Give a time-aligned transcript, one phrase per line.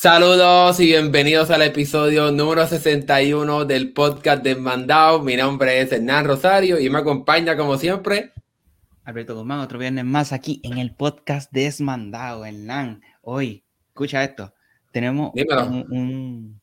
[0.00, 5.20] Saludos y bienvenidos al episodio número 61 del podcast Desmandado.
[5.20, 8.32] Mi nombre es Hernán Rosario y me acompaña como siempre
[9.04, 13.02] Alberto Guzmán, otro viernes más aquí en el podcast Desmandado, Hernán.
[13.20, 14.54] Hoy, escucha esto,
[14.90, 16.62] tenemos un,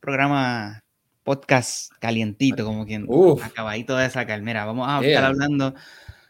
[0.00, 0.82] programa
[1.22, 3.06] podcast calientito, como quien
[3.44, 4.42] acabadito de sacar.
[4.42, 5.76] Mira, vamos a estar hablando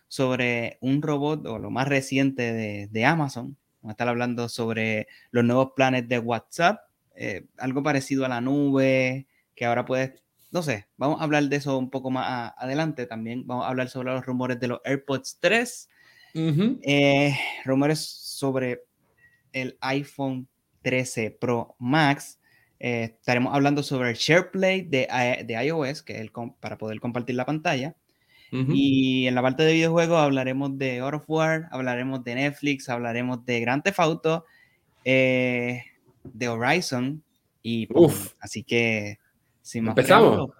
[0.07, 5.09] sobre un robot o lo más reciente de, de Amazon, Vamos a estar hablando sobre
[5.33, 6.83] los nuevos planes de WhatsApp,
[7.17, 10.23] eh, algo parecido a la nube, que ahora puedes,
[10.53, 13.45] no sé, vamos a hablar de eso un poco más adelante también.
[13.45, 15.89] Vamos a hablar sobre los rumores de los AirPods 3,
[16.35, 18.85] eh, rumores sobre
[19.53, 20.49] el iPhone
[20.83, 22.39] 13 Pro Max.
[22.79, 25.09] Eh, estaremos hablando sobre el SharePlay de,
[25.45, 27.97] de iOS, que es el para poder compartir la pantalla.
[28.53, 33.47] Y en la parte de videojuegos hablaremos de God of War, hablaremos de Netflix, hablaremos
[33.47, 34.45] de Grand Theft Auto,
[35.05, 35.83] eh,
[36.23, 37.23] de Horizon.
[37.63, 39.19] Y pues, así que,
[39.63, 40.51] si Empezamos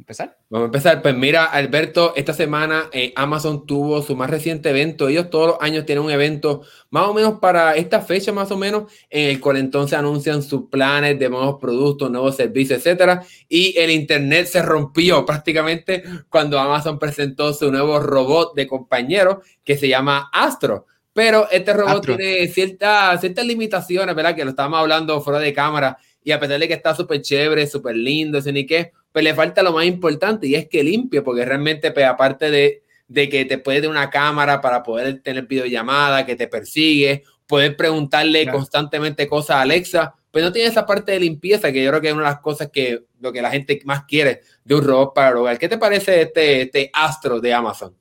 [0.00, 0.38] empezar?
[0.50, 1.02] Vamos a empezar.
[1.02, 5.08] Pues mira, Alberto, esta semana eh, Amazon tuvo su más reciente evento.
[5.08, 8.56] Ellos todos los años tienen un evento más o menos para esta fecha, más o
[8.56, 13.24] menos, en el cual entonces anuncian sus planes de nuevos productos, nuevos servicios, etcétera.
[13.48, 19.76] Y el internet se rompió prácticamente cuando Amazon presentó su nuevo robot de compañero que
[19.76, 20.86] se llama Astro.
[21.14, 24.34] Pero este robot tiene ciertas, ciertas limitaciones, ¿verdad?
[24.34, 25.98] Que lo estábamos hablando fuera de cámara.
[26.24, 29.34] Y a pesar de que está súper chévere, súper lindo, ese ni qué, pues le
[29.34, 33.44] falta lo más importante y es que limpie, porque realmente, pues, aparte de, de que
[33.44, 39.26] te puede dar una cámara para poder tener videollamada, que te persigue, poder preguntarle constantemente
[39.26, 42.14] cosas a Alexa, pues no tiene esa parte de limpieza que yo creo que es
[42.14, 45.28] una de las cosas que lo que la gente más quiere de un robot para
[45.28, 45.58] el hogar.
[45.58, 47.94] ¿Qué te parece este, este Astro de Amazon?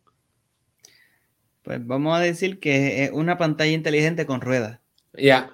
[1.61, 4.79] Pues vamos a decir que es una pantalla inteligente con ruedas.
[5.13, 5.51] Ya.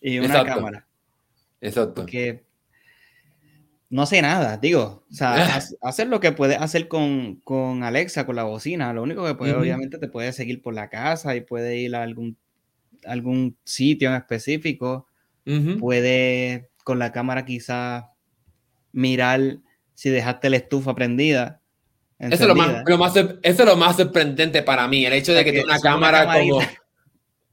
[0.00, 0.85] Y una cámara.
[1.60, 2.06] Exacto.
[2.06, 2.44] Que
[3.88, 5.04] no hace nada, digo.
[5.10, 5.34] O sea,
[5.82, 7.40] hacer lo que puedes hacer con,
[7.82, 8.92] Alexa, con la bocina.
[8.92, 12.02] Lo único que puede, obviamente, te puede seguir por la casa y puede ir a
[12.02, 12.36] algún,
[13.04, 15.06] algún sitio en específico.
[15.78, 18.04] Puede con la cámara quizás
[18.92, 19.58] mirar
[19.94, 21.60] si dejaste la estufa prendida.
[22.18, 22.82] Eso es lo, más,
[23.16, 26.60] eso es lo más sorprendente para mí, el hecho de que, tenga una cámara como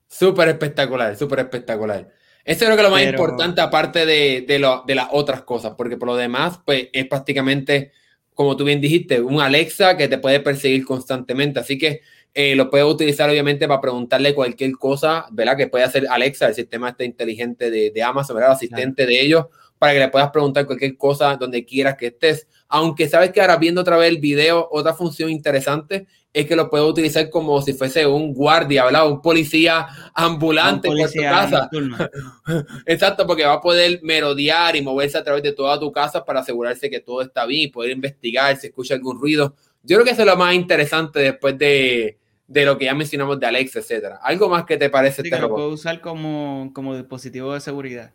[0.08, 2.10] súper espectacular, súper espectacular.
[2.46, 5.74] Eso creo que es lo más importante, aparte de, de, lo, de las otras cosas,
[5.78, 7.94] porque por lo demás, pues es prácticamente,
[8.34, 11.62] como tú bien dijiste, un Alexa que te puede perseguir constantemente.
[11.62, 12.02] Así que
[12.34, 15.56] eh, lo puedes utilizar, obviamente, para preguntarle cualquier cosa, ¿verdad?
[15.56, 18.52] Que puede hacer Alexa, el sistema este inteligente de, de Amazon, ¿verdad?
[18.52, 19.46] El asistente de ellos,
[19.78, 22.48] para que le puedas preguntar cualquier cosa donde quieras que estés.
[22.68, 26.68] Aunque sabes que ahora viendo otra vez el video, otra función interesante es que lo
[26.68, 29.08] puedo utilizar como si fuese un guardia, ¿verdad?
[29.08, 31.70] Un policía ambulante por tu casa.
[32.88, 36.40] Exacto, porque va a poder merodear y moverse a través de toda tu casa para
[36.40, 39.56] asegurarse que todo está bien y poder investigar si escucha algún ruido.
[39.84, 42.18] Yo creo que eso es lo más interesante después de,
[42.48, 44.20] lo que ya mencionamos de Alexa, etcétera.
[44.24, 48.12] ¿Algo más que te parece sí, este Lo puedo usar como, como dispositivo de seguridad.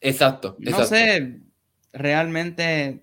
[0.00, 0.80] Exacto, exacto.
[0.80, 1.40] No sé,
[1.92, 3.02] realmente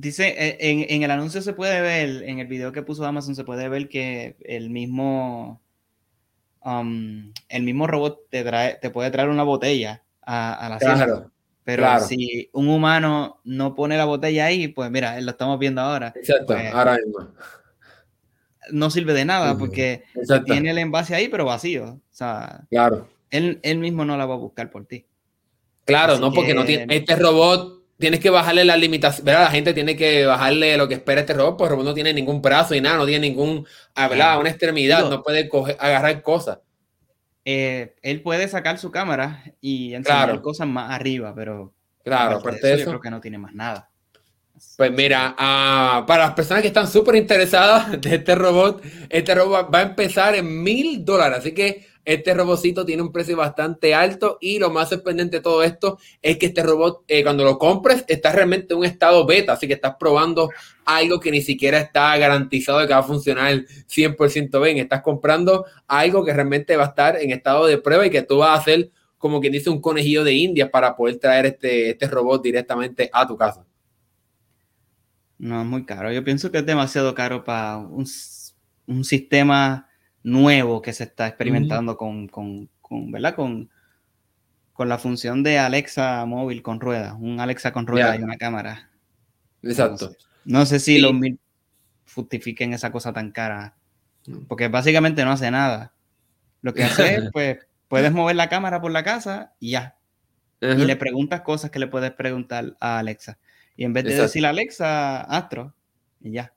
[0.00, 3.42] Dice, eh, en, el anuncio se puede ver, en el video que puso Amazon se
[3.42, 5.60] puede ver que el mismo,
[6.64, 11.32] um, el mismo robot te, trae, te puede traer una botella a, la claro,
[11.64, 16.12] Pero si un humano no pone la botella ahí, pues mira, lo estamos viendo ahora.
[16.14, 17.32] Exacto, pues, ahora mismo.
[18.70, 20.04] No sirve de nada porque
[20.44, 21.94] tiene el envase ahí, pero vacío.
[21.94, 23.08] O sea, claro.
[23.30, 25.06] Él, mismo no la va a buscar por ti.
[25.84, 29.44] Claro, no, porque no tiene, este robot tienes que bajarle las limitaciones, ¿verdad?
[29.44, 32.14] La gente tiene que bajarle lo que espera este robot, porque el robot no tiene
[32.14, 34.38] ningún brazo y nada, no tiene ningún, ¿verdad?
[34.38, 36.60] Una extremidad, no puede agarrar cosas.
[37.44, 41.72] Eh, él puede sacar su cámara y enseñar cosas más arriba, pero
[42.04, 43.90] claro, aparte de eso, yo creo que no tiene más nada.
[44.76, 49.74] Pues mira, ah, para las personas que están súper interesadas de este robot, este robot
[49.74, 54.38] va a empezar en mil dólares, así que este robotcito tiene un precio bastante alto
[54.40, 58.04] y lo más sorprendente de todo esto es que este robot, eh, cuando lo compres,
[58.08, 60.50] está realmente en un estado beta, así que estás probando
[60.84, 64.78] algo que ni siquiera está garantizado de que va a funcionar 100% bien.
[64.78, 68.38] Estás comprando algo que realmente va a estar en estado de prueba y que tú
[68.38, 72.06] vas a hacer como quien dice un conejillo de indias para poder traer este, este
[72.06, 73.66] robot directamente a tu casa.
[75.38, 76.12] No, es muy caro.
[76.12, 78.06] Yo pienso que es demasiado caro para un,
[78.86, 79.87] un sistema
[80.22, 83.34] nuevo que se está experimentando con, con, con, ¿verdad?
[83.34, 83.70] Con,
[84.72, 88.90] con la función de Alexa móvil con ruedas, un Alexa con ruedas y una cámara.
[89.62, 90.12] Exacto.
[90.44, 91.38] No sé, si los mil
[92.14, 93.76] justifiquen esa cosa tan cara,
[94.46, 95.94] porque básicamente no hace nada.
[96.62, 99.96] Lo que hace es, pues, puedes mover la cámara por la casa y ya.
[100.60, 103.38] y le preguntas cosas que le puedes preguntar a Alexa.
[103.76, 105.74] Y en vez de decir Alexa, Astro,
[106.20, 106.52] y ya.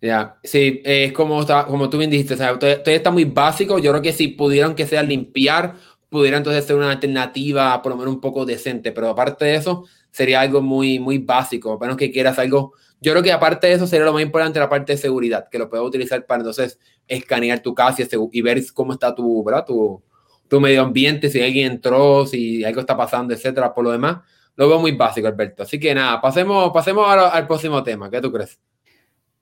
[0.00, 3.78] Ya, sí, es como, como tú bien dijiste, todo, está muy básico.
[3.78, 5.76] Yo creo que si pudieran que sea limpiar,
[6.10, 9.84] pudiera entonces ser una alternativa por lo menos un poco decente, pero aparte de eso,
[10.10, 12.74] sería algo muy, muy básico, a menos que quieras algo.
[13.00, 15.58] Yo creo que aparte de eso sería lo más importante la parte de seguridad, que
[15.58, 18.02] lo puedes utilizar para entonces escanear tu casa
[18.32, 19.64] y, ver cómo está tu, ¿verdad?
[19.66, 20.02] Tu,
[20.48, 23.74] tu medio ambiente, si alguien entró, si algo está pasando, etcétera.
[23.74, 24.18] Por lo demás,
[24.56, 25.64] lo veo muy básico, Alberto.
[25.64, 28.08] Así que nada, pasemos, pasemos ahora al próximo tema.
[28.08, 28.60] ¿Qué tú crees?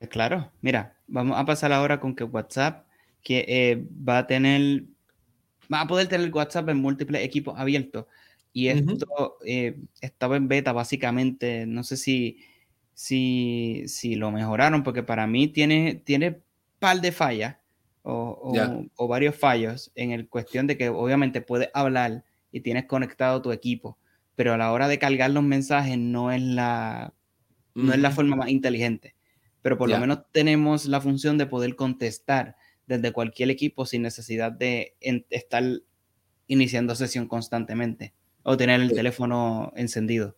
[0.02, 2.88] Pues claro, mira, vamos a pasar ahora con que WhatsApp
[3.22, 4.82] que eh, va a tener,
[5.72, 8.06] va a poder tener WhatsApp en múltiples equipos abiertos.
[8.52, 12.40] Y esto eh, estaba en beta básicamente, no sé si,
[12.94, 16.40] si, si, lo mejoraron, porque para mí tiene, tiene
[16.80, 17.58] par de fallas
[18.02, 18.52] o,
[18.96, 23.52] o, varios fallos en el cuestión de que obviamente puedes hablar y tienes conectado tu
[23.52, 23.98] equipo,
[24.34, 27.14] pero a la hora de cargar los mensajes no es la,
[27.76, 29.14] no es la forma más inteligente
[29.62, 32.56] pero por lo menos tenemos la función de poder contestar
[32.86, 34.96] desde cualquier equipo sin necesidad de
[35.30, 35.64] estar
[36.48, 38.12] iniciando sesión constantemente
[38.42, 40.36] o tener el teléfono encendido.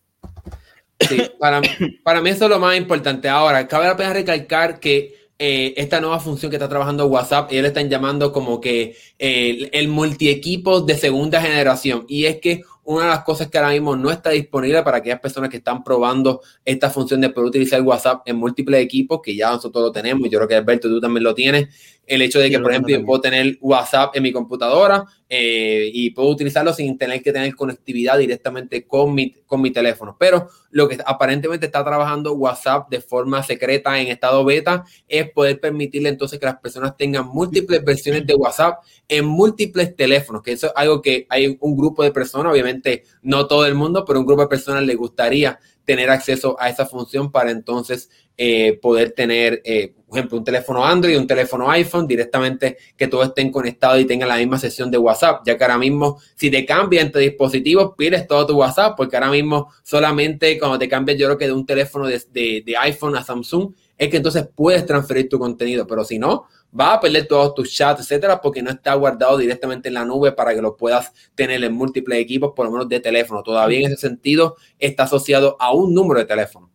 [1.01, 1.63] Sí, para,
[2.03, 3.29] para mí eso es lo más importante.
[3.29, 7.63] Ahora, cabe la pena recalcar que eh, esta nueva función que está trabajando WhatsApp, ellos
[7.63, 12.05] le están llamando como que eh, el multi-equipo de segunda generación.
[12.09, 15.21] Y es que una de las cosas que ahora mismo no está disponible para aquellas
[15.21, 19.51] personas que están probando esta función de poder utilizar WhatsApp en múltiples equipos, que ya
[19.51, 21.69] nosotros lo tenemos, yo creo que Alberto tú también lo tienes,
[22.07, 26.11] el hecho de que, por ejemplo, yo puedo tener WhatsApp en mi computadora eh, y
[26.11, 30.17] puedo utilizarlo sin tener que tener conectividad directamente con mi, con mi teléfono.
[30.19, 35.61] Pero lo que aparentemente está trabajando WhatsApp de forma secreta en estado beta es poder
[35.61, 40.69] permitirle entonces que las personas tengan múltiples versiones de WhatsApp en múltiples teléfonos, que eso
[40.69, 44.27] es algo que hay un grupo de personas, obviamente no todo el mundo, pero un
[44.27, 49.63] grupo de personas le gustaría tener acceso a esa función para entonces eh, poder tener,
[49.65, 54.05] eh, por ejemplo, un teléfono Android, un teléfono iPhone, directamente que todos estén conectados y
[54.05, 57.95] tengan la misma sesión de WhatsApp, ya que ahora mismo si te cambias entre dispositivos,
[57.97, 61.53] pierdes todo tu WhatsApp, porque ahora mismo solamente cuando te cambias yo creo que de
[61.53, 66.19] un teléfono de iPhone a Samsung, es que entonces puedes transferir tu contenido, pero si
[66.19, 70.05] no, vas a perder todos tus chats, etcétera, porque no está guardado directamente en la
[70.05, 73.43] nube para que lo puedas tener en múltiples equipos, por lo menos de teléfono.
[73.43, 76.74] Todavía en ese sentido está asociado a un número de teléfono.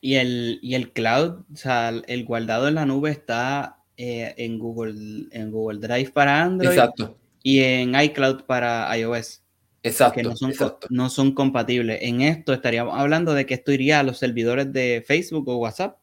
[0.00, 4.58] Y el, y el cloud, o sea, el guardado en la nube está eh, en,
[4.58, 7.18] Google, en Google Drive para Android exacto.
[7.42, 9.42] y en iCloud para iOS.
[9.82, 10.86] Exacto, que no son, exacto.
[10.90, 11.98] no son compatibles.
[12.02, 15.98] En esto estaríamos hablando de que esto iría a los servidores de Facebook o WhatsApp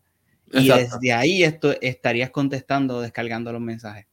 [0.51, 4.05] y desde ahí esto estarías contestando o descargando los mensajes.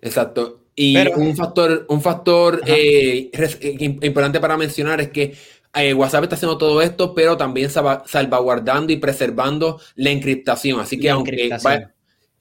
[0.00, 0.64] Exacto.
[0.74, 5.34] Y un factor, un factor eh, eh, importante para mencionar es que
[5.74, 10.80] eh, WhatsApp está haciendo todo esto, pero también salvaguardando y preservando la encriptación.
[10.80, 11.50] Así que aunque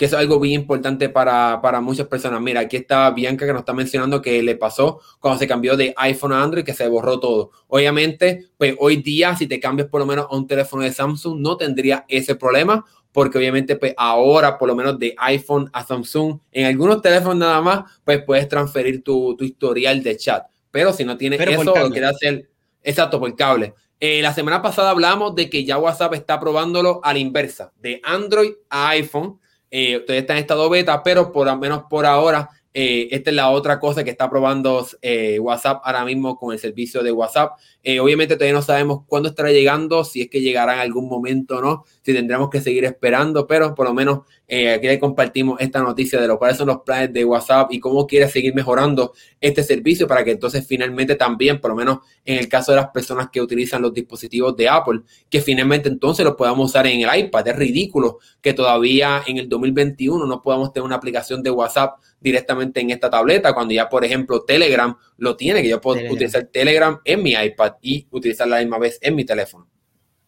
[0.02, 2.42] que es algo bien importante para, para, muchas personas.
[2.42, 5.94] Mira, aquí está Bianca que nos está mencionando que le pasó cuando se cambió de
[5.96, 7.52] iPhone a Android, que se borró todo.
[7.68, 11.40] Obviamente, pues hoy día, si te cambias por lo menos a un teléfono de Samsung,
[11.40, 16.40] no tendría ese problema porque obviamente pues ahora por lo menos de iPhone a Samsung,
[16.52, 20.48] en algunos teléfonos nada más, pues puedes transferir tu, tu historial de chat.
[20.72, 22.50] Pero si no tienes eso, lo quieres hacer,
[22.84, 23.74] exacto, por cable.
[24.04, 28.02] Eh, la semana pasada hablamos de que ya WhatsApp está probándolo a la inversa, de
[28.04, 29.40] Android a iPhone.
[29.70, 33.36] Eh, todavía está en estado beta, pero por lo menos por ahora eh, esta es
[33.36, 37.60] la otra cosa que está probando eh, WhatsApp ahora mismo con el servicio de WhatsApp.
[38.02, 41.62] Obviamente todavía no sabemos cuándo estará llegando, si es que llegará en algún momento o
[41.62, 44.22] no, si tendremos que seguir esperando, pero por lo menos
[44.52, 48.06] aquí le compartimos esta noticia de lo cuáles son los planes de WhatsApp y cómo
[48.06, 52.50] quiere seguir mejorando este servicio para que entonces finalmente también, por lo menos en el
[52.50, 56.70] caso de las personas que utilizan los dispositivos de Apple, que finalmente entonces los podamos
[56.70, 57.48] usar en el iPad.
[57.48, 62.82] Es ridículo que todavía en el 2021 no podamos tener una aplicación de WhatsApp directamente
[62.82, 67.00] en esta tableta, cuando ya, por ejemplo, Telegram lo tiene, que yo puedo utilizar Telegram
[67.06, 69.71] en mi iPad y utilizar la misma vez en mi teléfono.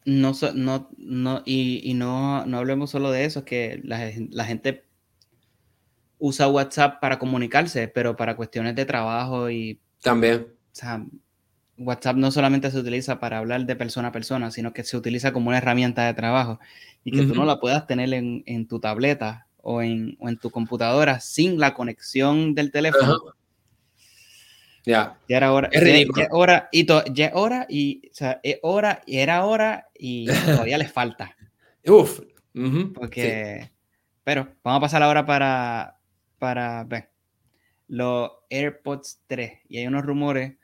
[0.06, 4.86] No, no, no, y, no, no hablemos solo de eso, es que la, gente
[6.20, 9.80] usa WhatsApp para comunicarse, pero para cuestiones de trabajo y...
[10.02, 10.48] También.
[10.50, 11.06] O sea,
[11.78, 15.32] WhatsApp no solamente se utiliza para hablar de persona a persona, sino que se utiliza
[15.32, 16.60] como una herramienta de trabajo
[17.04, 21.22] y que tú no la puedas tener en, en tu tableta o en, tu computadora
[21.22, 23.18] sin la conexión del teléfono.
[24.86, 25.18] Ya.
[25.30, 25.70] Ya era hora.
[25.72, 26.22] Es ridículo.
[26.22, 30.78] Ya, hora y ya hora y o sea, es hora y era hora y todavía
[30.78, 31.38] les falta.
[31.88, 32.20] Uf.
[32.94, 33.72] Porque.
[34.26, 35.98] Pero vamos a pasar ahora para.
[36.40, 37.10] Para ver.
[37.88, 39.62] Los AirPods 3.
[39.70, 40.58] Y hay unos rumores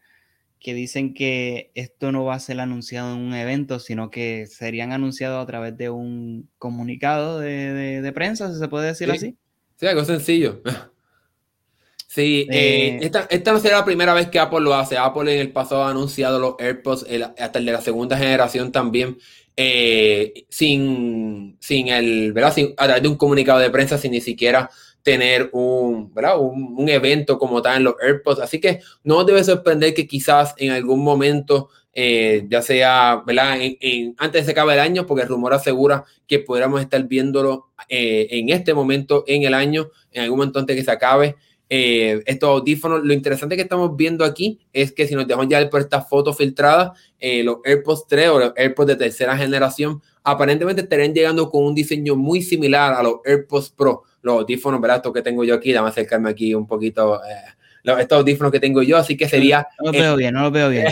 [0.60, 4.91] que dicen que esto no va a ser anunciado en un evento, sino que serían
[4.91, 9.38] anunciados a través de un comunicado de, prensa, si se puede decir así.
[9.77, 10.62] Sí, algo sencillo.
[12.12, 14.98] Sí, eh, eh, esta, no será la primera vez que Apple lo hace.
[14.98, 17.06] Apple en el pasado ha anunciado los AirPods,
[17.38, 19.20] hasta el de la segunda generación también,
[19.56, 22.56] eh, sin, sin el, ¿verdad?
[22.78, 24.72] a través de un comunicado de prensa, sin ni siquiera
[25.04, 26.39] tener un, ¿verdad?
[26.39, 28.39] Un, evento como tal en los AirPods.
[28.39, 33.60] Así que no debe sorprender que quizás en algún momento, ya sea ¿verdad?
[34.18, 37.68] antes de que se acabe el año, porque el rumor asegura que podríamos estar viéndolo
[37.88, 41.36] en este momento en el año, en algún momento antes de que se acabe.
[41.72, 43.04] Eh, estos audífonos.
[43.04, 46.34] Lo interesante que estamos viendo aquí es que si nos dejamos ya por esta foto
[46.34, 51.64] filtrada, eh, los AirPods 3 o los AirPods de tercera generación aparentemente estarían llegando con
[51.64, 54.04] un diseño muy similar a los AirPods Pro.
[54.22, 54.98] Los audífonos, ¿verdad?
[54.98, 57.22] Esto que tengo yo aquí, déjame acercarme aquí un poquito.
[57.24, 59.68] Eh, estos audífonos que tengo yo, así que sería...
[59.80, 60.88] No lo veo bien, no lo veo bien.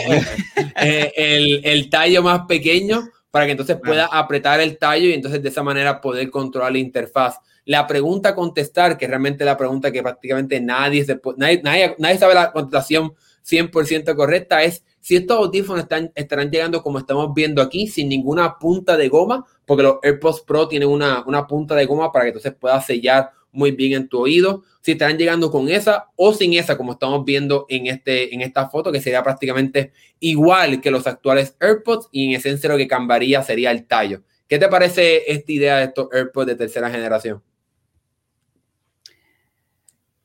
[0.76, 5.48] el, el tallo más pequeño para que entonces pueda apretar el tallo y entonces de
[5.48, 7.38] esa manera poder controlar la interfaz.
[7.68, 11.04] La pregunta a contestar, que realmente la pregunta que prácticamente nadie,
[11.36, 13.12] nadie, nadie, sabe la contestación
[13.46, 18.58] 100% correcta, es si estos audífonos están, estarán llegando como estamos viendo aquí, sin ninguna
[18.58, 22.28] punta de goma, porque los AirPods Pro tienen una, una punta de goma para que
[22.28, 26.54] entonces puedas sellar muy bien en tu oído, si estarán llegando con esa o sin
[26.54, 31.06] esa, como estamos viendo en, este, en esta foto, que sería prácticamente igual que los
[31.06, 34.22] actuales AirPods y en esencia lo que cambiaría sería el tallo.
[34.48, 37.42] ¿Qué te parece esta idea de estos AirPods de tercera generación?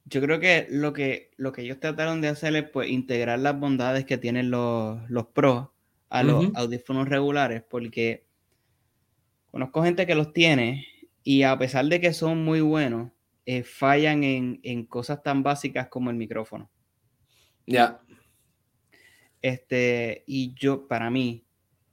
[0.05, 3.57] Yo creo que lo que, lo que ellos trataron de hacer es pues, integrar las
[3.57, 5.69] bondades que tienen los, los pros
[6.09, 8.25] a los audífonos regulares, porque
[9.49, 10.85] conozco gente que los tiene
[11.23, 13.11] y a pesar de que son muy buenos,
[13.45, 16.69] eh, fallan en, cosas tan básicas como el micrófono.
[17.65, 18.01] Ya.
[19.41, 21.45] Este, y yo, para mí,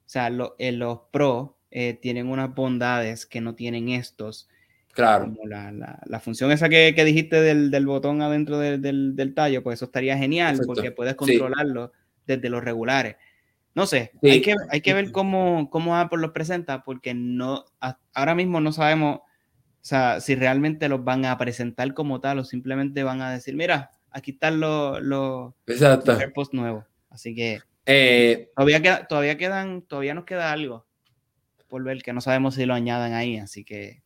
[0.06, 4.48] o sea, eh, los pros eh, tienen unas bondades que no tienen estos
[4.92, 5.26] Claro.
[5.26, 10.60] Como la, función esa que, dijiste del, botón adentro del, tallo, pues eso estaría genial
[10.66, 11.92] porque puedes controlarlo
[12.26, 13.16] desde los regulares.
[13.74, 17.64] No sé, hay, que, hay que ver cómo, cómo Apple los presenta porque no,
[18.12, 19.20] ahora mismo no sabemos
[19.80, 24.32] si realmente los van a presentar como tal o simplemente van a decir, mira, aquí
[24.32, 26.84] están los, los, AirPods nuevos.
[27.10, 30.86] Así que eh, todavía, todavía quedan, todavía nos queda algo
[31.68, 34.02] por ver que no sabemos si lo añadan ahí, así que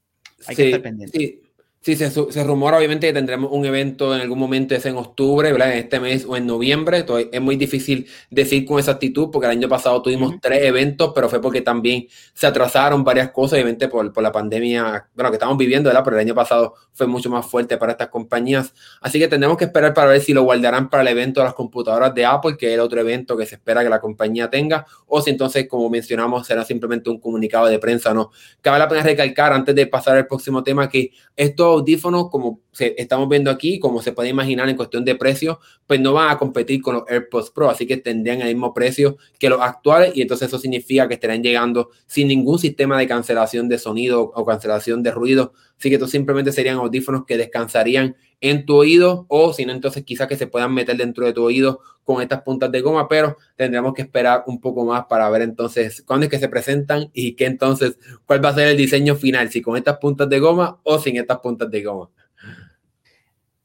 [0.47, 1.19] hay que estar pendiente.
[1.19, 1.41] Sí.
[1.85, 5.53] Sí, se, se, rumora obviamente que tendremos un evento en algún momento, es en octubre,
[5.53, 5.73] ¿verdad?
[5.73, 7.05] En este mes o en noviembre.
[7.31, 11.43] es muy difícil decir con exactitud porque el año pasado tuvimos tres eventos, pero fue
[11.43, 15.91] porque también se atrasaron varias cosas, obviamente por, por, la pandemia, bueno, que estamos viviendo,
[15.91, 16.03] ¿verdad?
[16.05, 18.73] Pero el año pasado fue mucho más fuerte para estas compañías.
[19.03, 21.55] Así que tendremos que esperar para ver si lo guardarán para el evento de las
[21.55, 24.87] computadoras de Apple, que es el otro evento que se espera que la compañía tenga,
[25.07, 28.31] o si entonces, como mencionamos, será simplemente un comunicado de prensa, ¿no?
[28.63, 33.29] Cabe la pena recalcar antes de pasar al próximo tema que esto audífonos, como estamos
[33.29, 36.83] viendo aquí, como se puede imaginar en cuestión de precio, pues no van a competir
[36.83, 40.49] con los AirPods Pro, así que tendrían el mismo precio que los actuales y entonces
[40.49, 45.11] eso significa que estarán llegando sin ningún sistema de cancelación de sonido o cancelación de
[45.11, 49.73] ruido, así que estos simplemente serían audífonos que descansarían en tu oído o si no,
[49.73, 53.09] entonces quizás que se puedan meter dentro de tu oído con estas puntas de goma,
[53.09, 57.11] pero tendremos que esperar un poco más para ver entonces cuándo es que se presentan
[57.15, 60.39] y qué entonces, cuál va a ser el diseño final, si con estas puntas de
[60.41, 62.11] goma o sin estas puntas de goma.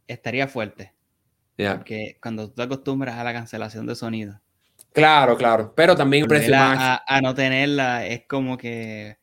[0.07, 0.93] Estaría fuerte.
[1.57, 4.39] Porque cuando tú te acostumbras a la cancelación de sonido.
[4.93, 9.17] Claro, claro, pero también a, a, no tenerla es como que,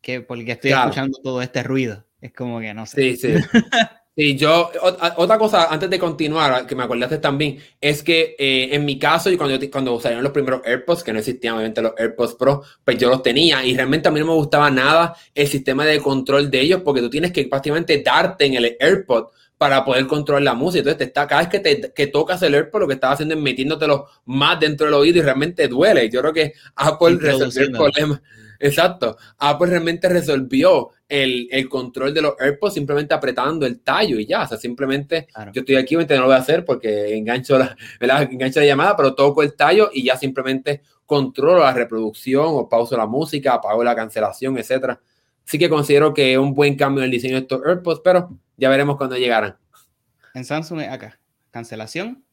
[0.00, 2.06] que porque estoy escuchando todo este ruido.
[2.22, 3.14] Es como que no sé.
[3.14, 3.34] Sí, sí.
[4.14, 4.70] Sí, yo,
[5.16, 9.30] otra cosa, antes de continuar, que me acordaste también, es que eh, en mi caso,
[9.30, 12.98] y cuando, cuando salieron los primeros AirPods, que no existían obviamente los AirPods Pro, pues
[12.98, 16.50] yo los tenía y realmente a mí no me gustaba nada el sistema de control
[16.50, 20.54] de ellos, porque tú tienes que prácticamente darte en el AirPod para poder controlar la
[20.54, 20.80] música.
[20.80, 23.34] Entonces, te está, cada vez que, te, que tocas el AirPod, lo que estás haciendo
[23.34, 26.10] es metiéndotelo más dentro del oído y realmente duele.
[26.10, 28.20] Yo creo que Apple resolvió el problema.
[28.62, 29.16] Exacto.
[29.38, 34.42] Apple realmente resolvió el, el, control de los AirPods simplemente apretando el tallo y ya.
[34.44, 38.60] O sea, simplemente yo estoy aquí, no lo voy a hacer porque engancho la, engancho
[38.60, 43.06] la llamada, pero toco el tallo y ya simplemente controlo la reproducción o pauso la
[43.06, 45.00] música, apago la cancelación, etcétera.
[45.44, 48.30] Sí que considero que es un buen cambio en el diseño de estos AirPods, pero
[48.56, 49.56] ya veremos cuando llegaran.
[50.34, 51.18] En Samsung acá,
[51.50, 52.24] cancelación,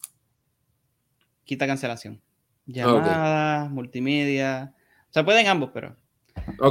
[1.44, 2.22] quita cancelación.
[2.68, 4.76] Llamadas, multimedia.
[5.10, 5.96] O sea, pueden ambos, pero.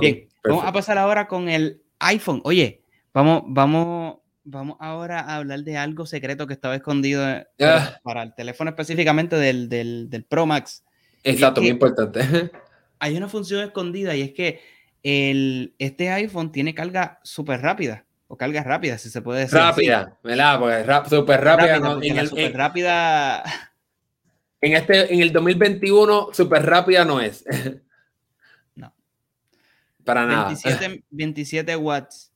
[0.01, 2.41] Bien, vamos a pasar ahora con el iPhone.
[2.45, 2.83] Oye,
[3.13, 7.99] vamos, vamos, vamos ahora a hablar de algo secreto que estaba escondido eh, ah.
[8.03, 10.85] para, el teléfono específicamente del, del, Pro Max.
[11.23, 12.21] Exacto, muy importante.
[13.01, 14.61] Hay una función escondida y es que
[15.03, 19.59] el, este iPhone tiene carga súper rápida o carga rápida, si se puede decir.
[19.59, 20.59] Rápida, ¿verdad?
[20.61, 21.77] Pues súper rápida.
[22.03, 23.43] en el, super rápida.
[24.61, 27.45] En, este, en el 2021, súper rápida no es.
[30.09, 30.55] Para nada.
[31.11, 32.33] 27, watts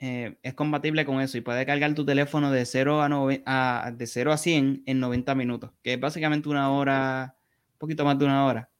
[0.00, 4.06] eh, es compatible con eso y puede cargar tu teléfono de 0 a, a, de
[4.08, 7.36] 0 a 100 en 90 minutos, que es básicamente una hora,
[7.74, 8.70] un poquito más de una hora.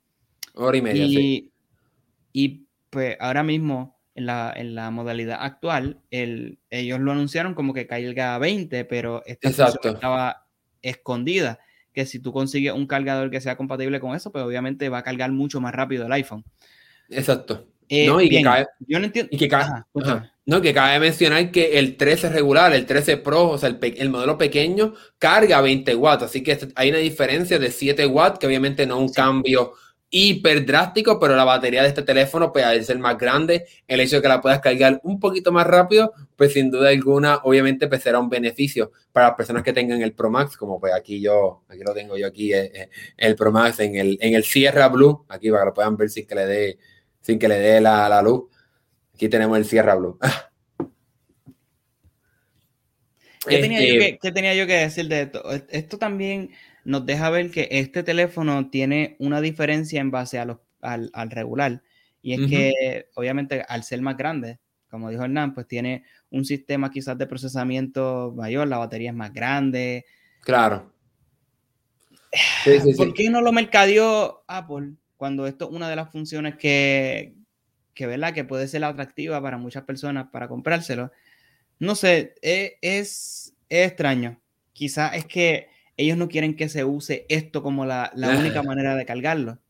[0.55, 1.53] Hora y media, sí.
[2.33, 7.73] Y pues ahora mismo en la, en la modalidad actual, el, ellos lo anunciaron como
[7.73, 10.49] que carga a 20, pero esta estaba
[10.83, 11.61] escondida.
[11.93, 15.03] Que si tú consigues un cargador que sea compatible con eso, pues obviamente va a
[15.05, 16.45] cargar mucho más rápido el iPhone.
[17.09, 17.72] Exacto.
[17.89, 19.29] Eh, no, y que cabe, yo no entiendo.
[19.33, 19.83] Y que cabe,
[20.45, 24.11] no, que cabe mencionar que el 13 regular, el 13 Pro, o sea, el, el,
[24.11, 26.25] modelo pequeño, carga 20 watts.
[26.25, 29.75] Así que hay una diferencia de 7 watts, que obviamente no es un cambio
[30.15, 34.17] hiper drástico, pero la batería de este teléfono, pues al ser más grande, el hecho
[34.17, 38.03] de que la puedas cargar un poquito más rápido, pues sin duda alguna, obviamente, pues
[38.03, 41.62] será un beneficio para las personas que tengan el Pro Max, como pues aquí yo,
[41.67, 44.89] aquí lo tengo yo aquí, eh, eh, el Pro Max en el, en el Sierra
[44.89, 46.79] Blue, aquí para que lo puedan ver sin que le dé,
[47.23, 48.45] sin que le dé la, la luz.
[49.14, 50.19] Aquí tenemos el Sierra Blue.
[53.47, 55.43] ¿Qué, tenía yo este que, ¿Qué tenía yo que decir de esto?
[55.71, 56.50] Esto también
[56.85, 61.31] nos deja ver que este teléfono tiene una diferencia en base a los, al, al,
[61.31, 61.83] regular.
[62.21, 66.91] Y es que, obviamente, al ser más grande, como dijo Hernán, pues tiene un sistema
[66.91, 70.05] quizás de procesamiento mayor, la batería es más grande.
[70.42, 70.92] Claro.
[72.97, 74.92] ¿Por qué no lo mercadeó Apple
[75.23, 77.37] cuando esto es una de las funciones que,
[77.95, 78.35] que, ¿verdad?
[78.35, 81.13] que puede ser atractiva para muchas personas para comprárselo?
[81.79, 84.41] No sé, e, es, es extraño.
[84.73, 88.97] Quizás es que ellos no quieren que se use esto como la, la única manera
[88.97, 89.61] de cargarlo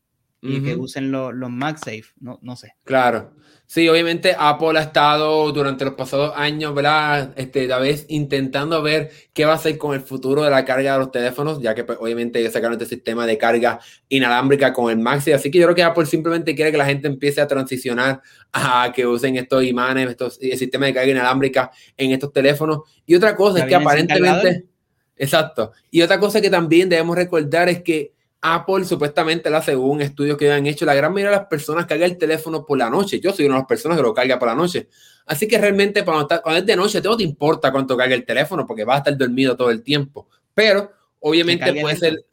[0.43, 2.75] y que usen los MagSafe, no, no sé.
[2.83, 3.33] Claro.
[3.65, 7.33] Sí, obviamente Apple ha estado durante los pasados años, ¿verdad?
[7.37, 10.93] Este, a vez intentando ver qué va a hacer con el futuro de la carga
[10.93, 13.79] de los teléfonos, ya que pues, obviamente ellos sacaron este sistema de carga
[14.09, 15.33] inalámbrica con el MagSafe.
[15.33, 18.91] Así que yo creo que Apple simplemente quiere que la gente empiece a transicionar a
[18.93, 22.81] que usen estos imanes, estos, el sistema de carga inalámbrica en estos teléfonos.
[23.05, 24.67] Y otra cosa es que aparentemente...
[25.15, 25.71] Exacto.
[25.89, 28.12] Y otra cosa que también debemos recordar es que
[28.45, 32.05] Apple supuestamente, la según estudios que han hecho, la gran mayoría de las personas carga
[32.05, 33.21] el teléfono por la noche.
[33.21, 34.89] Yo soy una de las personas que lo carga por la noche.
[35.25, 38.67] Así que realmente cuando, cuando es de noche, no te importa cuánto carga el teléfono
[38.67, 40.27] porque va a estar dormido todo el tiempo.
[40.53, 42.25] Pero obviamente puede ser,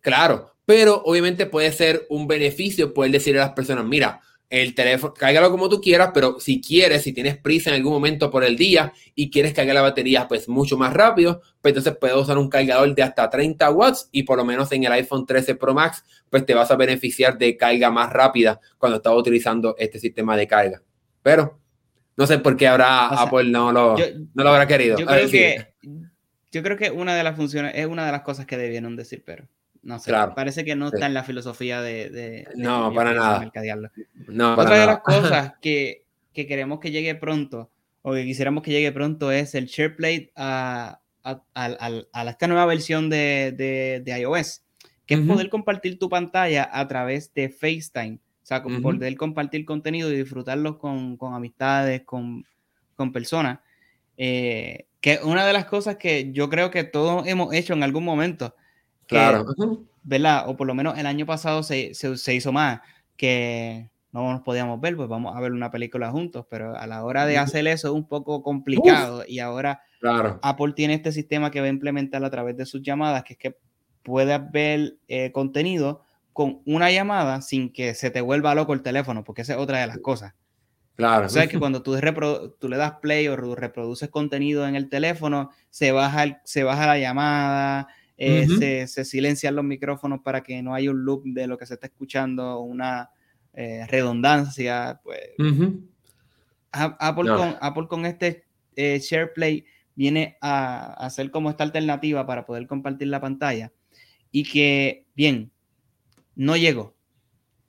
[0.00, 5.12] claro, pero obviamente puede ser un beneficio poder decirle a las personas, mira, el teléfono,
[5.12, 8.56] cárgalo como tú quieras, pero si quieres, si tienes prisa en algún momento por el
[8.56, 12.48] día y quieres cargar la batería pues mucho más rápido, pues entonces puedes usar un
[12.48, 16.04] cargador de hasta 30 watts y por lo menos en el iPhone 13 Pro Max
[16.30, 20.46] pues te vas a beneficiar de carga más rápida cuando estás utilizando este sistema de
[20.46, 20.82] carga.
[21.22, 21.58] Pero
[22.16, 23.96] no sé por qué ahora Apple no lo,
[24.34, 24.96] no lo habrá querido.
[24.96, 25.74] Yo creo, que,
[26.52, 29.22] yo creo que una de las funciones es una de las cosas que debieron decir,
[29.26, 29.48] pero
[29.86, 32.44] no sé, parece que no está en la filosofía de...
[32.56, 33.52] no, para nada.
[34.26, 36.02] No, Otra de las cosas que,
[36.34, 37.70] que, queremos que llegue pronto,
[38.02, 43.08] o que quisiéramos que llegue pronto, es el SharePlay a, a, a, esta nueva versión
[43.08, 44.62] de, de, de iOS,
[45.06, 48.18] que es poder compartir tu pantalla a través de FaceTime.
[48.42, 52.44] O sea, poder compartir contenido y disfrutarlo con, con amistades, con,
[52.96, 53.60] con personas.
[54.16, 58.04] Eh, que una de las cosas que yo creo que todos hemos hecho en algún
[58.04, 58.56] momento
[59.06, 59.46] Claro.
[60.02, 60.48] ¿Verdad?
[60.48, 62.80] O por lo menos el año pasado se, se, hizo más,
[63.16, 67.04] que no nos podíamos ver, pues vamos a ver una película juntos, pero a la
[67.04, 69.82] hora de hacer eso es un poco complicado y ahora
[70.42, 73.38] Apple tiene este sistema que va a implementar a través de sus llamadas, que es
[73.38, 73.56] que
[74.02, 79.24] puedes ver eh, contenido con una llamada sin que se te vuelva loco el teléfono,
[79.24, 80.34] porque esa es otra de las cosas.
[80.94, 81.26] Claro.
[81.26, 81.98] O sea, que cuando tú,
[82.58, 86.98] tú le das play o reproduces contenido en el teléfono, se baja, se baja la
[86.98, 91.66] llamada, eh, se, silencian los micrófonos para que no haya un loop de lo que
[91.66, 93.10] se está escuchando, una
[93.52, 95.00] eh, redundancia.
[95.02, 95.20] Pues.
[96.72, 102.66] Apple, con, Apple con este eh, SharePlay viene a, hacer como esta alternativa para poder
[102.66, 103.72] compartir la pantalla
[104.30, 105.50] y que, bien,
[106.34, 106.94] no llegó.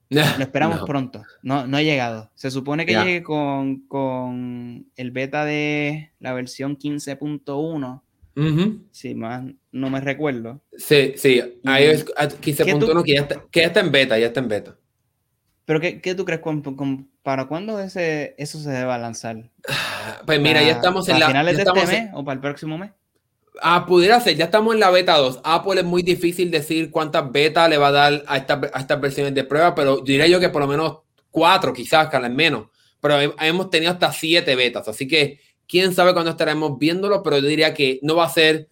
[0.09, 1.23] Lo esperamos pronto.
[1.41, 2.31] No, no ha llegado.
[2.35, 8.01] Se supone que llegue con, con, el beta de la versión 15.1
[8.91, 10.61] si más no me recuerdo.
[10.77, 11.41] Sí, sí.
[11.65, 14.77] Ahí es 15.1 que, ya está, que ya está en beta, ya está en beta.
[15.65, 16.41] ¿Pero qué, qué tú crees?
[17.23, 19.49] ¿Para cuándo ese, eso se debe lanzar?
[20.25, 21.27] Pues mira, ya estamos en la...
[21.27, 22.91] finales de este mes o para el próximo mes?
[23.61, 25.41] Ah, pudiera ser, ya estamos en la beta 2.
[25.43, 29.33] Apple es muy difícil decir cuántas betas le va a dar a, a estas versiones
[29.33, 30.99] de prueba, pero diría yo que por lo menos
[31.31, 32.67] cuatro, quizás, al menos.
[33.01, 37.47] Pero hemos tenido hasta siete betas, así que quién sabe cuándo estaremos viéndolo, pero yo
[37.47, 38.69] diría que no va a ser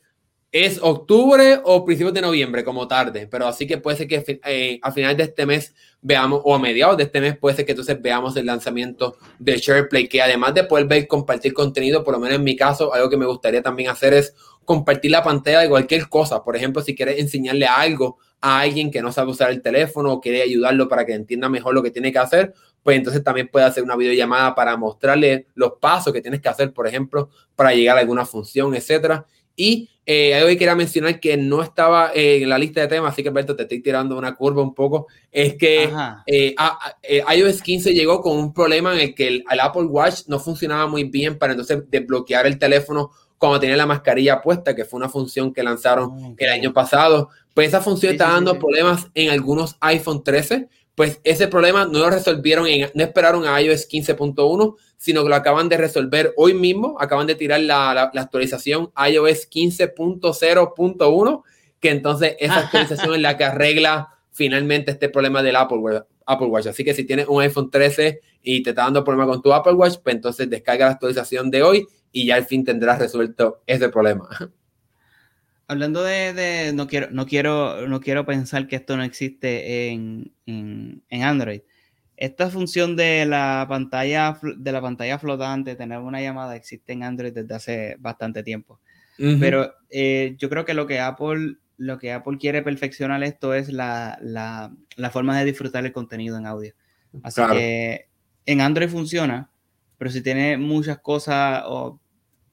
[0.55, 4.79] es octubre o principios de noviembre como tarde, pero así que puede ser que eh,
[4.81, 7.73] a final de este mes veamos, o a mediados de este mes puede ser que
[7.73, 12.21] entonces veamos el lanzamiento de SharePlay, que además de poder ver compartir contenido, por lo
[12.21, 15.67] menos en mi caso, algo que me gustaría también hacer es compartir la pantalla de
[15.67, 16.41] cualquier cosa.
[16.41, 20.21] Por ejemplo, si quieres enseñarle algo a alguien que no sabe usar el teléfono o
[20.21, 22.53] quiere ayudarlo para que entienda mejor lo que tiene que hacer,
[22.85, 26.71] pues entonces también puede hacer una videollamada para mostrarle los pasos que tienes que hacer,
[26.71, 29.25] por ejemplo, para llegar a alguna función, etcétera.
[29.55, 33.23] Y eh, algo que quería mencionar que no estaba en la lista de temas, así
[33.23, 35.89] que Alberto, te estoy tirando una curva un poco, es que
[36.27, 36.53] eh,
[37.01, 40.85] eh, iOS 15 llegó con un problema en el que el, Apple Watch no funcionaba
[40.85, 45.09] muy bien para entonces desbloquear el teléfono cuando tenía la mascarilla puesta, que fue una
[45.09, 47.29] función que lanzaron ah, el año pasado.
[47.55, 52.09] Pues esa función está dando problemas en algunos iPhone 13, pues ese problema no lo
[52.09, 56.97] resolvieron, en, no esperaron a iOS 15.1, sino que lo acaban de resolver hoy mismo,
[56.99, 61.43] acaban de tirar la, la, actualización iOS 15.0.1,
[61.81, 66.47] que entonces esa actualización es la que arregla finalmente este problema del Apple Watch, Apple
[66.47, 66.67] Watch.
[66.67, 69.73] Así que si tienes un iPhone 13 y te está dando problema con tu Apple
[69.73, 73.89] Watch, pues entonces descarga la actualización de hoy y ya al fin tendrás resuelto ese
[73.89, 74.29] problema.
[75.67, 80.31] Hablando de, no quiero, no quiero, no quiero pensar que esto no existe en,
[81.09, 81.61] Android.
[82.17, 87.33] Esta función de la pantalla de la pantalla flotante, tener una llamada, existe en Android
[87.33, 88.79] desde hace bastante tiempo.
[89.17, 93.69] Pero eh, yo creo que lo que Apple, lo que Apple quiere perfeccionar esto es
[93.69, 94.71] la,
[95.11, 96.73] forma de disfrutar el contenido en audio.
[97.23, 98.07] Así que
[98.45, 99.49] en Android funciona,
[99.97, 101.99] pero si tiene muchas cosas o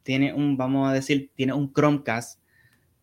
[0.03, 2.41] tiene un, vamos a decir, tiene un Chromecast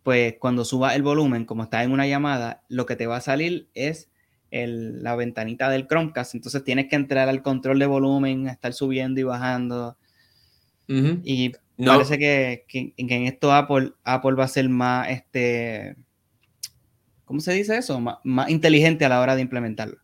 [0.03, 3.21] pues cuando suba el volumen, como está en una llamada, lo que te va a
[3.21, 4.09] salir es
[4.51, 6.35] la ventanita del Chromecast.
[6.35, 9.97] Entonces tienes que entrar al control de volumen, estar subiendo y bajando.
[10.87, 12.65] Y parece que,
[12.97, 15.95] en esto Apple, Apple va a ser más, este,
[17.25, 17.99] ¿cómo se dice eso?
[17.99, 19.97] más inteligente a la hora de implementarlo.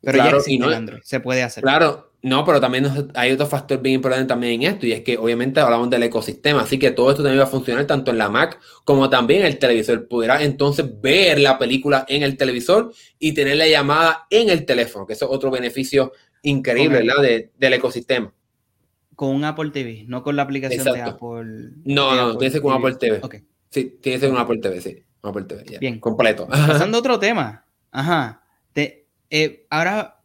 [0.00, 1.62] Pero ya existe Android, se puede hacer.
[1.62, 5.16] Claro, no, pero también hay otro factor bien importante también en esto, y es que
[5.16, 8.28] obviamente hablamos del ecosistema, así que todo esto también va a funcionar tanto en la
[8.28, 10.06] Mac como también en el televisor.
[10.06, 15.06] Podrás entonces ver la película en el televisor y tener la llamada en el teléfono,
[15.06, 17.48] que eso es otro beneficio increíble, ¿verdad?
[17.56, 18.32] del ecosistema.
[19.14, 21.72] Con un Apple TV, no con la aplicación de Apple.
[21.84, 23.20] No, no, tiene que ser con Apple TV.
[23.70, 25.04] Sí, tiene que ser con Apple TV, sí.
[25.22, 26.00] Apple TV, Bien.
[26.00, 26.46] Completo.
[26.48, 27.64] Pasando a otro tema.
[27.90, 28.42] Ajá.
[28.72, 30.22] Te, eh, ahora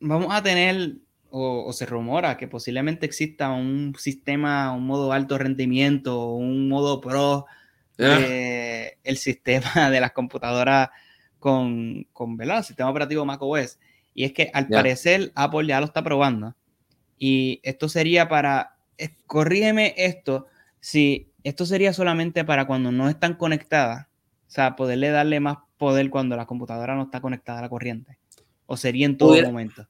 [0.00, 0.96] vamos a tener,
[1.30, 7.46] o, se rumora que posiblemente exista un sistema, un modo alto rendimiento, un modo pro,
[7.98, 10.90] el sistema de las computadoras
[11.38, 13.78] con, con El sistema operativo macOS.
[14.14, 16.54] Y es que al parecer Apple ya lo está probando.
[17.18, 18.76] Y esto sería para,
[19.26, 20.46] corrígeme esto,
[20.80, 26.10] si esto sería solamente para cuando no están conectadas, o sea, poderle darle más poder
[26.10, 28.18] cuando la computadora no está conectada a la corriente.
[28.66, 29.86] ¿O sería en todo momento?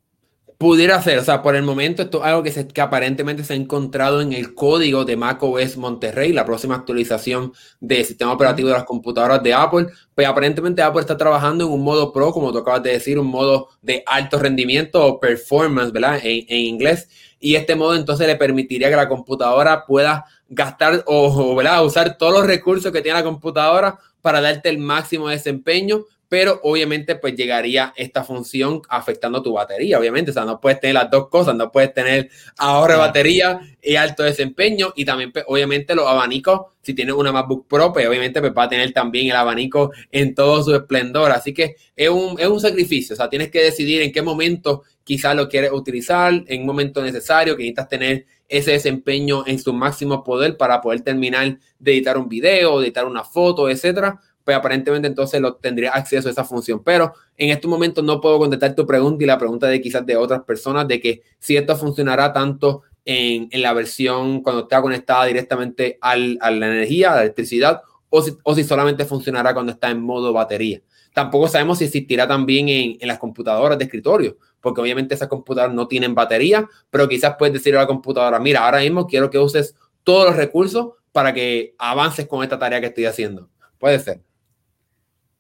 [0.61, 3.55] Pudiera ser, o sea, por el momento esto es algo que, se, que aparentemente se
[3.55, 8.75] ha encontrado en el código de macOS Monterrey, la próxima actualización del sistema operativo de
[8.75, 9.87] las computadoras de Apple.
[10.15, 13.29] Pues aparentemente Apple está trabajando en un modo pro, como tú acabas de decir, un
[13.29, 16.21] modo de alto rendimiento o performance, ¿verdad?
[16.23, 17.09] En, en inglés.
[17.41, 21.83] Y este modo entonces le permitiría que la computadora pueda gastar o, ¿verdad?
[21.87, 27.17] usar todos los recursos que tiene la computadora para darte el máximo desempeño, pero obviamente
[27.17, 31.29] pues llegaría esta función afectando tu batería, obviamente, o sea, no puedes tener las dos
[31.29, 36.07] cosas, no puedes tener ahorro de batería y alto desempeño y también pues, obviamente los
[36.07, 39.91] abanicos, si tienes una MacBook Pro, pues obviamente pues, va a tener también el abanico
[40.13, 43.65] en todo su esplendor, así que es un, es un sacrificio, o sea, tienes que
[43.65, 48.27] decidir en qué momento quizás lo quieres utilizar, en un momento necesario, que necesitas tener
[48.49, 53.05] ese desempeño en su máximo poder para poder terminar de editar un video, de editar
[53.05, 56.83] una foto, etcétera pues aparentemente entonces lo tendría acceso a esa función.
[56.83, 60.17] Pero en estos momentos no puedo contestar tu pregunta y la pregunta de quizás de
[60.17, 65.99] otras personas de que si esto funcionará tanto en, la versión cuando está conectada directamente
[66.01, 70.03] a la energía, a la electricidad, o si, o si solamente funcionará cuando está en
[70.03, 70.83] modo batería.
[71.15, 75.77] Tampoco sabemos si existirá también en, en, las computadoras de escritorio, porque obviamente esas computadoras
[75.77, 79.39] no tienen batería, pero quizás puedes decirle a la computadora, mira, ahora mismo quiero que
[79.39, 83.49] uses todos los recursos para que avances con esta tarea que estoy haciendo.
[83.79, 84.23] Puede ser.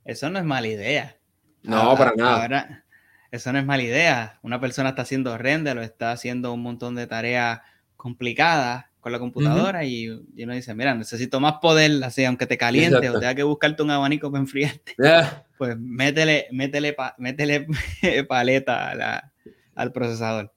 [0.04, 1.16] Eso no es mala idea.
[1.62, 2.84] No, para nada.
[3.30, 4.38] eso no es mala idea.
[4.42, 7.60] Una persona está haciendo render o está haciendo un montón de tareas
[7.96, 13.08] complicadas con la computadora y, uno dice, mira, necesito más poder, así, aunque te caliente
[13.08, 14.94] o tenga que buscarte un abanico para enfriarte,
[15.58, 17.66] pues métele, métele, métele
[18.28, 19.32] paleta
[19.74, 20.52] al procesador.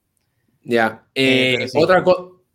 [0.62, 2.04] Ya, eh, eh, otra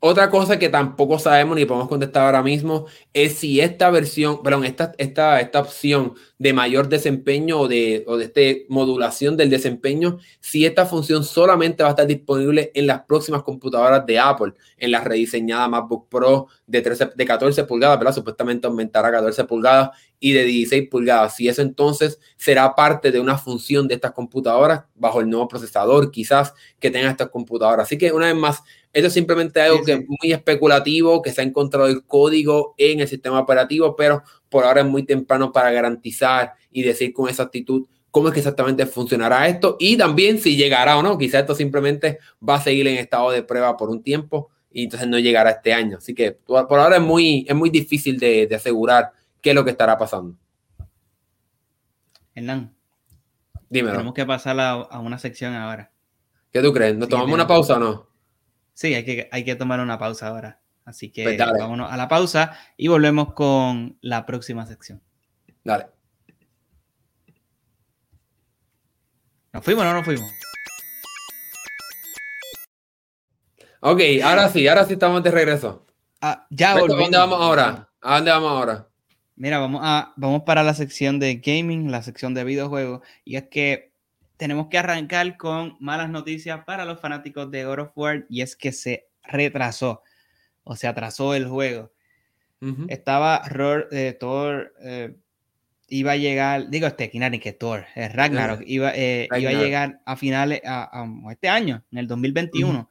[0.00, 4.64] otra cosa que tampoco sabemos ni podemos contestar ahora mismo es si esta versión, perdón,
[4.64, 10.18] esta, esta, esta opción de mayor desempeño o de, o de este modulación del desempeño,
[10.40, 14.92] si esta función solamente va a estar disponible en las próximas computadoras de Apple, en
[14.92, 18.14] la rediseñada MacBook Pro de, 13, de 14 pulgadas, ¿verdad?
[18.14, 21.34] Supuestamente aumentará a 14 pulgadas y de 16 pulgadas.
[21.34, 26.10] Si eso entonces será parte de una función de estas computadoras bajo el nuevo procesador,
[26.10, 27.86] quizás que tengan estas computadoras.
[27.86, 31.40] Así que una vez más, esto es simplemente algo que es muy especulativo, que se
[31.40, 35.70] ha encontrado el código en el sistema operativo, pero por ahora es muy temprano para
[35.70, 40.96] garantizar y decir con exactitud cómo es que exactamente funcionará esto y también si llegará
[40.98, 41.18] o no.
[41.18, 45.08] Quizás esto simplemente va a seguir en estado de prueba por un tiempo y entonces
[45.08, 45.98] no llegará este año.
[45.98, 49.64] Así que por ahora es muy, es muy difícil de, de asegurar qué es lo
[49.64, 50.36] que estará pasando.
[52.34, 52.78] Hernán,
[53.68, 53.92] Dímelo.
[53.92, 55.92] Tenemos que pasar a, una sección ahora.
[56.50, 56.96] ¿Qué tú crees?
[56.96, 58.08] ¿Nos tomamos una pausa o no?
[58.72, 60.60] Sí, hay que, hay que tomar una pausa ahora.
[60.88, 65.02] Así que pues vámonos a la pausa y volvemos con la próxima sección.
[65.62, 65.88] Dale.
[69.52, 70.32] ¿Nos fuimos o no nos fuimos?
[73.80, 75.84] Ok, ahora sí, ahora sí estamos de regreso.
[76.22, 77.00] Ah, ya volvemos.
[77.00, 77.90] ¿A dónde vamos ahora?
[78.00, 78.88] ¿A dónde vamos ahora?
[79.36, 83.06] Mira, vamos, a, vamos para la sección de gaming, la sección de videojuegos.
[83.26, 83.92] Y es que
[84.38, 88.56] tenemos que arrancar con malas noticias para los fanáticos de God of War y es
[88.56, 90.02] que se retrasó
[90.68, 91.90] o se atrasó el juego.
[92.88, 93.42] Estaba
[93.90, 95.16] eh, Thor, eh,
[95.88, 100.16] iba a llegar, digo este, ni que Thor, eh, Ragnarok, iba, iba a llegar a
[100.16, 102.90] finales, a, este año, en el 2021.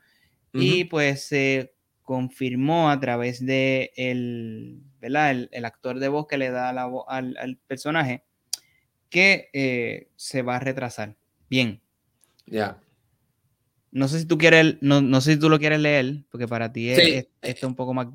[0.54, 6.74] Y pues se confirmó a través de el, El, actor de voz que le da
[6.74, 8.24] la voz al, al personaje
[9.10, 11.16] que se va a retrasar.
[11.48, 11.80] Bien.
[12.48, 12.80] Ya.
[13.92, 16.72] No sé si tú quieres, no, no, sé si tú lo quieres leer, porque para
[16.72, 18.08] ti es, esto un poco más.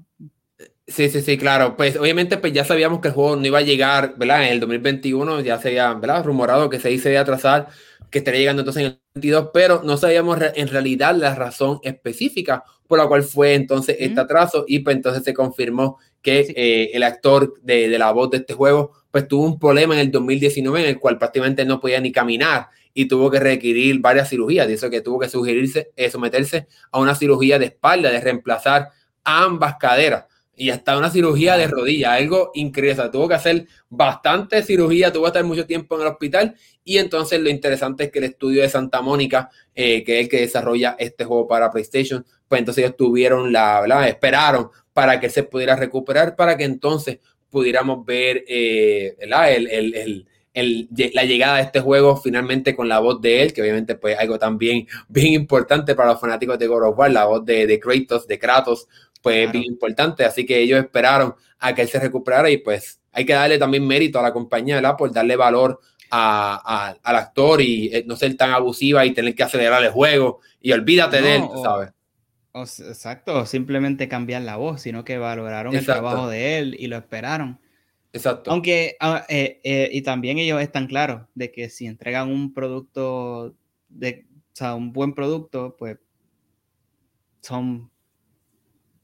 [0.87, 1.77] Sí, sí, sí, claro.
[1.77, 4.45] Pues obviamente pues ya sabíamos que el juego no iba a llegar, ¿verdad?
[4.45, 6.25] En el 2021 ya se había, ¿verdad?
[6.25, 7.69] Rumorado que se iba a atrasar,
[8.11, 12.65] que estaría llegando entonces en el 2022, pero no sabíamos en realidad la razón específica
[12.87, 17.03] por la cual fue entonces este atraso y pues entonces se confirmó que eh, el
[17.05, 20.83] actor de, de la voz de este juego pues tuvo un problema en el 2019
[20.83, 24.69] en el cual prácticamente no podía ni caminar y tuvo que requerir varias cirugías.
[24.69, 28.91] Dice que tuvo que sugerirse, eh, someterse a una cirugía de espalda, de reemplazar
[29.25, 30.25] ambas caderas
[30.55, 33.09] y hasta una cirugía de rodilla, algo increíble.
[33.11, 36.55] tuvo que hacer bastante cirugía, tuvo que estar mucho tiempo en el hospital.
[36.85, 40.31] Y entonces lo interesante es que el estudio de Santa Mónica, eh, que es el
[40.31, 44.09] que desarrolla este juego para PlayStation, pues entonces ellos tuvieron la, ¿verdad?
[44.09, 51.25] esperaron para que se pudiera recuperar, para que entonces pudiéramos ver eh, el, el, la
[51.25, 54.87] llegada de este juego finalmente con la voz de él, que obviamente pues algo también
[55.09, 58.39] bien importante para los fanáticos de God of War, la voz de, de Kratos, de
[58.39, 58.89] Kratos,
[59.23, 63.25] pues bien importante, así que ellos esperaron a que él se recuperara y pues hay
[63.25, 64.97] que darle también mérito a la compañía, ¿verdad?
[64.97, 69.45] Por darle valor a, al actor y eh, no ser tan abusiva y tener que
[69.45, 71.91] acelerar el juego y olvídate de él, ¿sabes?
[72.55, 77.59] exacto, simplemente cambiar la voz, sino que valoraron el trabajo de él y lo esperaron.
[78.13, 78.51] Exacto.
[78.51, 83.55] Aunque, ah, eh, eh, y también ellos están claros de que si entregan un producto,
[83.89, 85.99] de, o sea, un buen producto, pues
[87.41, 87.91] son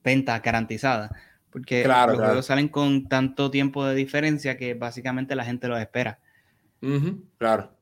[0.05, 1.11] ventas garantizadas.
[1.51, 6.21] Porque los juegos salen con tanto tiempo de diferencia que básicamente la gente los espera.
[7.38, 7.73] claro.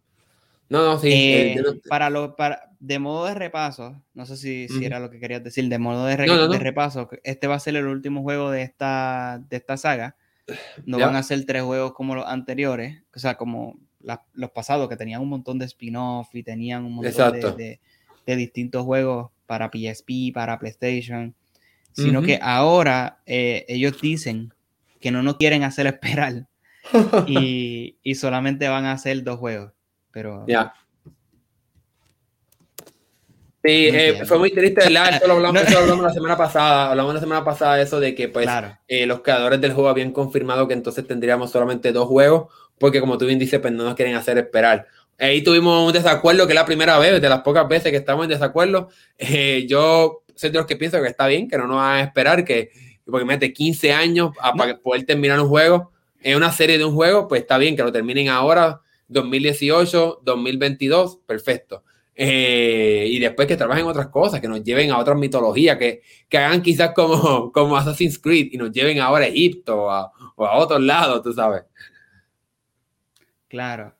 [0.68, 1.10] No, no, sí.
[1.12, 5.20] Eh, para lo, para, de modo de repaso, no sé si, si era lo que
[5.20, 8.62] querías decir, de modo de, de, repaso, este va a ser el último juego de
[8.62, 10.16] esta, de esta saga.
[10.84, 13.78] No van a ser tres juegos como los anteriores, o sea, como
[14.34, 17.80] los pasados que tenían un montón de spin-off y tenían un montón de,
[18.36, 21.34] distintos juegos para PSP, para PlayStation,
[21.92, 24.52] sino que ahora eh, ellos dicen
[25.00, 26.46] que no nos quieren hacer esperar
[27.26, 29.72] y, solamente van a hacer dos juegos.
[30.12, 30.72] Pero ya.
[33.66, 35.14] Sí, eh, fue muy triste, ¿verdad?
[35.14, 35.62] Esto lo hablamos,
[36.02, 36.90] la semana pasada.
[36.90, 38.48] Hablamos la semana pasada de eso de que pues
[38.86, 43.18] eh, los creadores del juego habían confirmado que entonces tendríamos solamente dos juegos, porque como
[43.18, 44.86] tú bien dices, pues no nos quieren hacer esperar.
[45.18, 48.24] Ahí tuvimos un desacuerdo que es la primera vez, de las pocas veces que estamos
[48.24, 48.88] en desacuerdo.
[49.18, 52.02] Eh, yo soy de los que pienso que está bien, que no nos van a
[52.02, 52.70] esperar, que
[53.04, 57.28] porque mete 15 años para poder terminar un juego, en una serie de un juego,
[57.28, 61.84] pues está bien que lo terminen ahora, 2018, 2022, perfecto.
[62.18, 66.00] Eh, y después que trabajen otras cosas, que nos lleven a otras mitologías, que,
[66.30, 70.10] que hagan quizás como, como Assassin's Creed y nos lleven ahora a Egipto o a,
[70.34, 71.64] o a otros lados, tú sabes.
[73.48, 73.94] Claro,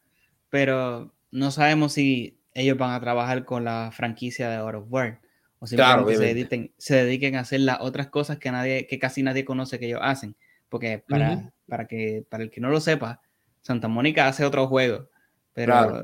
[0.49, 5.21] pero no sabemos si ellos van a trabajar con la franquicia de God of War
[5.59, 9.45] o simplemente se, se, dediquen a hacer las otras cosas que nadie, que casi nadie
[9.45, 10.37] conoce que ellos hacen.
[10.71, 13.21] Porque para, para que, para el que no lo sepa,
[13.61, 15.09] Santa Mónica hace otro juego,
[15.53, 16.03] pero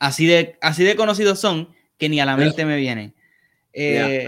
[0.00, 3.14] así de, así de conocidos son que ni a la mente me vienen.
[3.72, 4.26] Eh,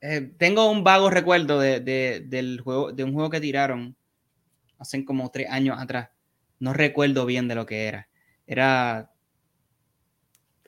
[0.00, 1.80] eh, tengo un vago recuerdo de,
[2.26, 3.94] del juego, de un juego que tiraron
[4.78, 6.08] hace como tres años atrás.
[6.58, 8.08] No recuerdo bien de lo que era.
[8.46, 9.12] Era.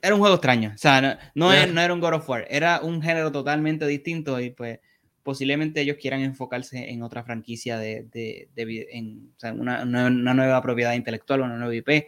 [0.01, 0.71] Era un juego extraño.
[0.75, 1.01] O sea,
[1.35, 2.47] no, no, era un God of War.
[2.49, 4.79] Era un género totalmente distinto y pues
[5.23, 8.47] posiblemente ellos quieran enfocarse en otra franquicia de, de,
[8.91, 12.07] en, o sea, una, una, nueva propiedad intelectual, una nueva IP,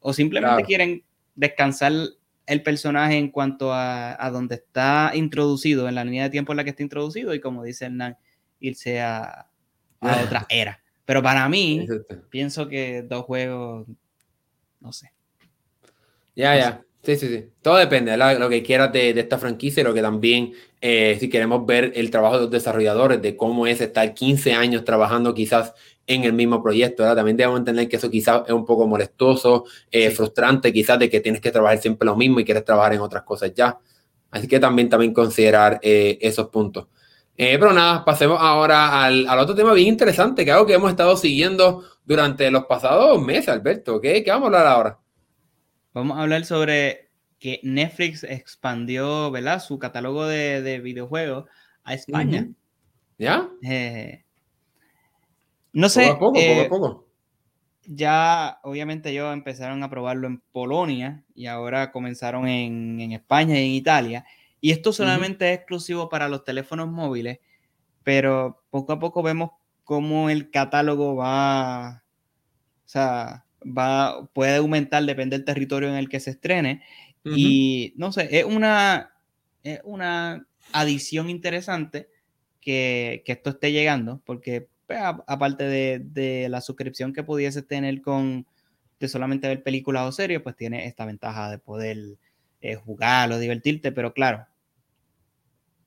[0.00, 1.04] o simplemente quieren
[1.40, 1.92] descansar
[2.46, 6.58] el personaje en cuanto a, a, donde está introducido, en la línea de tiempo en
[6.58, 8.18] la que está introducido, y como dice Hernán,
[8.60, 9.48] irse a,
[10.00, 10.82] a otra era.
[11.06, 11.86] Pero para mí,
[12.28, 13.86] pienso que dos juegos,
[14.80, 15.12] no sé.
[16.36, 16.84] Ya, ya.
[17.02, 17.46] Sí, sí, sí.
[17.62, 21.16] Todo depende de lo que quieras de, de, esta franquicia y lo que también, eh,
[21.18, 25.32] si queremos ver el trabajo de los desarrolladores, de cómo es estar 15 años trabajando
[25.32, 25.72] quizás
[26.10, 27.16] en el mismo proyecto, ¿verdad?
[27.16, 31.20] También debemos entender que eso quizás es un poco molestoso, eh, frustrante, quizás de que
[31.20, 33.78] tienes que trabajar siempre lo mismo y quieres trabajar en otras cosas ya.
[34.32, 36.88] Así que también, también considerar eh, esos puntos.
[37.36, 41.16] pero nada, pasemos ahora al, al, otro tema bien interesante, que algo que hemos estado
[41.16, 44.00] siguiendo durante los pasados meses, Alberto.
[44.00, 44.98] ¿Qué, ¿Qué vamos a hablar ahora?
[45.94, 49.62] Vamos a hablar sobre que Netflix expandió ¿verdad?
[49.62, 51.44] su catálogo de, de videojuegos
[51.84, 52.48] a España.
[53.16, 53.48] ¿Ya?
[53.62, 54.24] Eh,
[55.72, 56.06] no sé.
[56.08, 57.06] Poco a poco, poco a eh, poco.
[57.86, 63.64] Ya, obviamente, ellos empezaron a probarlo en Polonia y ahora comenzaron en, en España y
[63.64, 64.24] en Italia.
[64.60, 67.38] Y esto solamente es exclusivo para los teléfonos móviles,
[68.04, 69.50] pero poco a poco vemos
[69.84, 72.04] cómo el catálogo va,
[72.84, 76.82] o sea, va, puede aumentar, depende del territorio en el que se estrene.
[77.24, 79.12] Y no sé, es una,
[79.62, 82.08] es una adición interesante
[82.60, 88.02] que, que, esto esté llegando, porque pues, aparte de, de, la suscripción que pudiese tener
[88.02, 88.44] con
[88.98, 91.96] de solamente ver películas o series, pues tiene esta ventaja de poder
[92.60, 94.48] eh, jugar o divertirte, pero claro,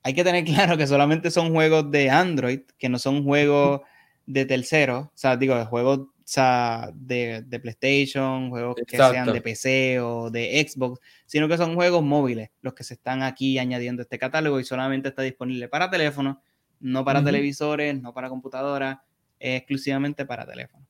[0.04, 3.82] hay que tener claro que solamente son juegos de Android, que no son juegos
[4.26, 9.42] de terceros, o sea, digo, de juegos sea, de, de, PlayStation, juegos que sean de
[9.42, 14.02] PC o de Xbox, sino que son juegos móviles los que se están aquí añadiendo
[14.02, 16.38] este catálogo y solamente está disponible para teléfonos,
[16.84, 18.98] no para televisores, no para computadoras,
[19.39, 20.88] exclusivamente para teléfonos.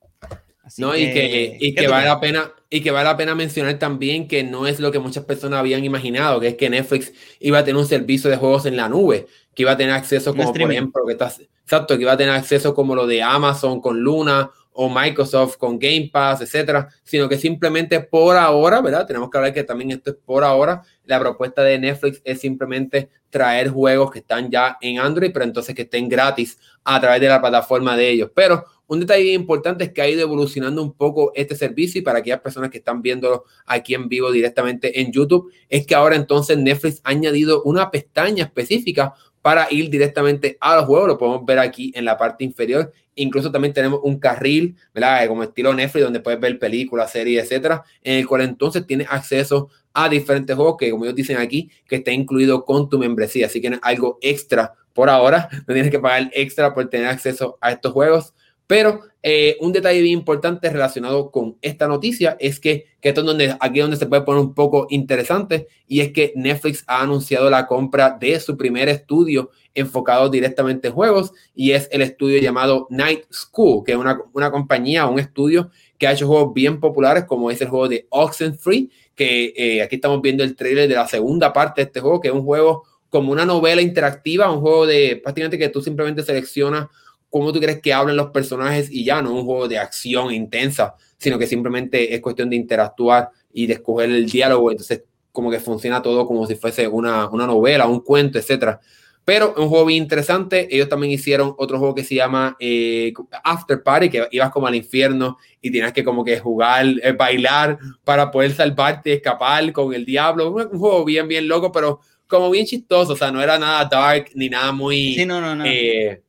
[0.77, 4.27] no, y que, y que vale la pena, y que vale la pena mencionar también
[4.27, 7.63] que no es lo que muchas personas habían imaginado, que es que Netflix iba a
[7.63, 10.71] tener un servicio de juegos en la nube, que iba a tener acceso como, por
[10.71, 14.49] ejemplo, que estás, exacto, que iba a tener acceso como lo de Amazon con Luna
[14.73, 19.05] o Microsoft con Game Pass, etcétera, sino que simplemente por ahora, ¿verdad?
[19.05, 20.81] Tenemos que hablar que también esto es por ahora.
[21.05, 25.75] La propuesta de Netflix es simplemente traer juegos que están ya en Android, pero entonces
[25.75, 28.31] que estén gratis a través de la plataforma de ellos.
[28.33, 32.19] Pero un detalle importante es que ha ido evolucionando un poco este servicio y para
[32.19, 36.57] aquellas personas que están viéndolo aquí en vivo directamente en YouTube, es que ahora entonces
[36.57, 41.10] Netflix ha añadido una pestaña específica para ir directamente a los juegos.
[41.10, 42.91] Lo podemos ver aquí en la parte inferior.
[43.13, 45.27] Incluso también tenemos un carril, ¿verdad?
[45.27, 49.69] Como estilo Netflix, donde puedes ver películas, series, etcétera, en el cual entonces tienes acceso
[49.93, 53.47] a diferentes juegos que, como ellos dicen aquí, que está incluido con tu membresía.
[53.47, 55.49] Así que es algo extra por ahora.
[55.67, 58.34] No tienes que pagar extra por tener acceso a estos juegos.
[58.67, 63.28] Pero eh, un detalle bien importante relacionado con esta noticia es que, que esto es
[63.28, 67.01] donde, aquí es donde se puede poner un poco interesante, y es que Netflix ha
[67.01, 72.39] anunciado la compra de su primer estudio enfocado directamente en juegos, y es el estudio
[72.41, 76.80] llamado Night School, que es una, una compañía, un estudio que ha hecho juegos bien
[76.80, 80.95] populares, como es el juego de Oxenfree, que eh, aquí estamos viendo el trailer de
[80.95, 84.59] la segunda parte de este juego, que es un juego como una novela interactiva, un
[84.59, 86.88] juego de prácticamente que tú simplemente seleccionas
[87.34, 90.31] cómo tú crees que hablan los personajes y ya no es un juego de acción
[90.31, 94.69] intensa, sino que simplemente es cuestión de interactuar y de escoger el diálogo.
[94.69, 98.79] Entonces, como que funciona todo como si fuese una, una novela, un cuento, etcétera.
[99.25, 100.67] Pero un juego bien interesante.
[100.69, 103.11] Ellos también hicieron otro juego que se llama eh,
[103.43, 107.79] After Party, que ibas como al infierno y tienes que como que jugar, eh, bailar
[108.03, 110.51] para poder salvarte, escapar con el diablo.
[110.51, 113.13] Un, juego bien, bien loco, pero como bien chistoso.
[113.13, 115.15] O sea, no era nada dark ni nada muy...
[115.15, 115.65] Sí, no, no, no.
[115.65, 116.21] Eh,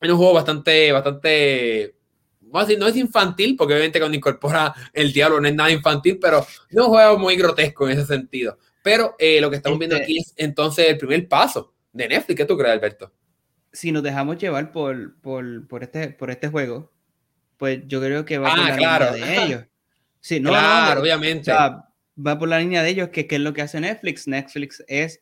[0.00, 1.94] es un juego bastante, bastante
[2.50, 5.70] vamos a decir, no es infantil, porque obviamente cuando incorpora el diablo no es nada
[5.70, 8.58] infantil, pero no es un juego muy grotesco en ese sentido.
[8.82, 12.36] Pero eh, lo que estamos viendo este aquí es entonces el primer paso de Netflix.
[12.36, 13.12] ¿Qué tú crees, Alberto?
[13.72, 16.92] Si nos dejamos llevar por, por, por este, por este juego,
[17.56, 19.14] pues yo creo que va por la claro.
[19.14, 19.64] línea de ellos.
[20.22, 21.50] Sí, no, claro, obviamente.
[21.50, 24.28] va por la línea de ellos, que, es lo que hace Netflix.
[24.28, 25.18] Netflix es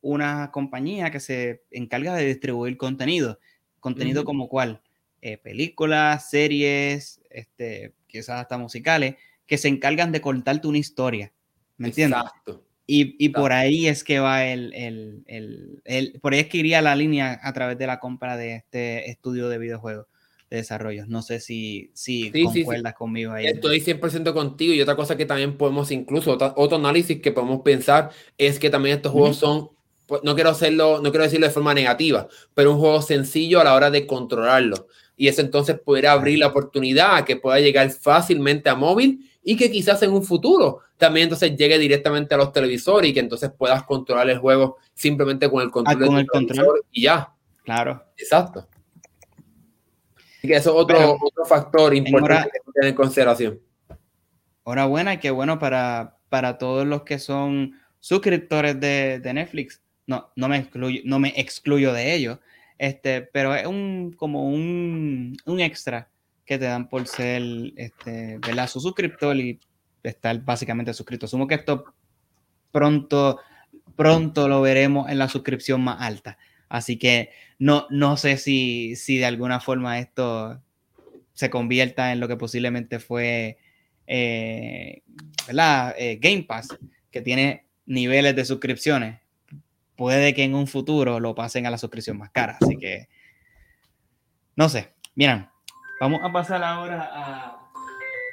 [0.00, 3.38] una compañía que se encarga de distribuir contenido.
[3.80, 4.80] Contenido como cuál?
[5.22, 9.16] Eh, películas, series, este, quizás hasta musicales,
[9.46, 11.32] que se encargan de contarte una historia.
[11.76, 12.20] ¿Me entiendes?
[12.20, 12.64] Exacto.
[12.86, 16.58] Y, y por ahí es que va el, el, el, el, por ahí es que
[16.58, 20.06] iría la línea a través de la compra de este estudio de videojuegos
[20.50, 21.06] de desarrollo.
[21.06, 23.46] No sé si, si concuerdas conmigo ahí.
[23.46, 28.10] Estoy 100% contigo y otra cosa que también podemos, incluso otro análisis que podemos pensar
[28.36, 29.79] es que también estos juegos son, pues,
[30.22, 33.74] no quiero hacerlo, no quiero decirlo de forma negativa, pero un juego sencillo a la
[33.74, 34.88] hora de controlarlo.
[35.16, 39.56] Y eso entonces podría abrir la oportunidad a que pueda llegar fácilmente a móvil y
[39.56, 43.50] que quizás en un futuro también entonces llegue directamente a los televisores y que entonces
[43.56, 46.56] puedas controlar el juego simplemente con el control, ah, con el
[46.90, 47.34] y ya.
[47.64, 48.04] Claro.
[48.16, 48.68] Exacto.
[50.42, 53.60] Y que eso es otro, otro factor importante que tener en consideración.
[54.64, 59.82] Enhorabuena y qué bueno para, para todos los que son suscriptores de, de Netflix.
[60.10, 62.40] No, no me excluyo, no me excluyo de ellos.
[62.78, 66.08] Este, pero es un como un, un extra
[66.44, 67.40] que te dan por ser
[67.76, 68.68] este, ¿verdad?
[68.68, 69.60] su suscriptor y
[70.02, 71.26] estar básicamente suscrito.
[71.26, 71.84] Asumo que esto
[72.72, 73.38] pronto,
[73.94, 76.38] pronto lo veremos en la suscripción más alta.
[76.68, 77.30] Así que
[77.60, 80.60] no, no sé si, si de alguna forma esto
[81.34, 83.58] se convierta en lo que posiblemente fue
[84.08, 85.02] eh,
[85.46, 86.76] eh, Game Pass,
[87.12, 89.19] que tiene niveles de suscripciones.
[90.00, 92.56] Puede que en un futuro lo pasen a la suscripción más cara.
[92.58, 93.10] Así que,
[94.56, 94.94] no sé.
[95.14, 95.46] Miren,
[96.00, 97.70] Vamos a pasar ahora a.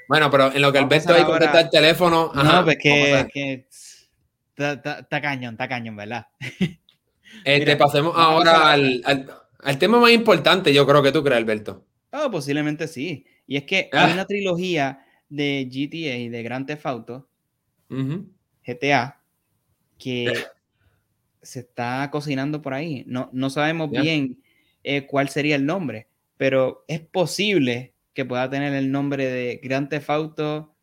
[0.07, 2.31] Bueno, pero en lo que Alberto ahí contesta el teléfono.
[2.33, 3.67] no, pues que.
[4.55, 6.27] Está cañón, está cañón, ¿verdad?
[7.43, 9.03] Este, pasemos ahora al,
[9.59, 11.85] al, tema más importante, yo creo que tú crees, Alberto.
[12.13, 13.25] Oh, posiblemente sí.
[13.45, 14.13] Y es que hay ah.
[14.13, 17.29] una trilogía de GTA y de Grand Theft Auto,
[18.65, 19.21] GTA,
[19.99, 20.47] que
[21.41, 23.03] se está cocinando por ahí.
[23.07, 24.39] No, no sabemos bien
[24.83, 26.07] eh, cuál sería el nombre
[26.37, 30.75] pero es posible que pueda tener el nombre de Grand Theft Auto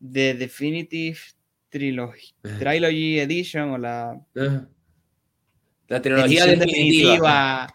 [0.00, 1.18] The Definitive
[1.68, 7.68] Trilogy, Trilogy Edition o la, la trilogía definitiva,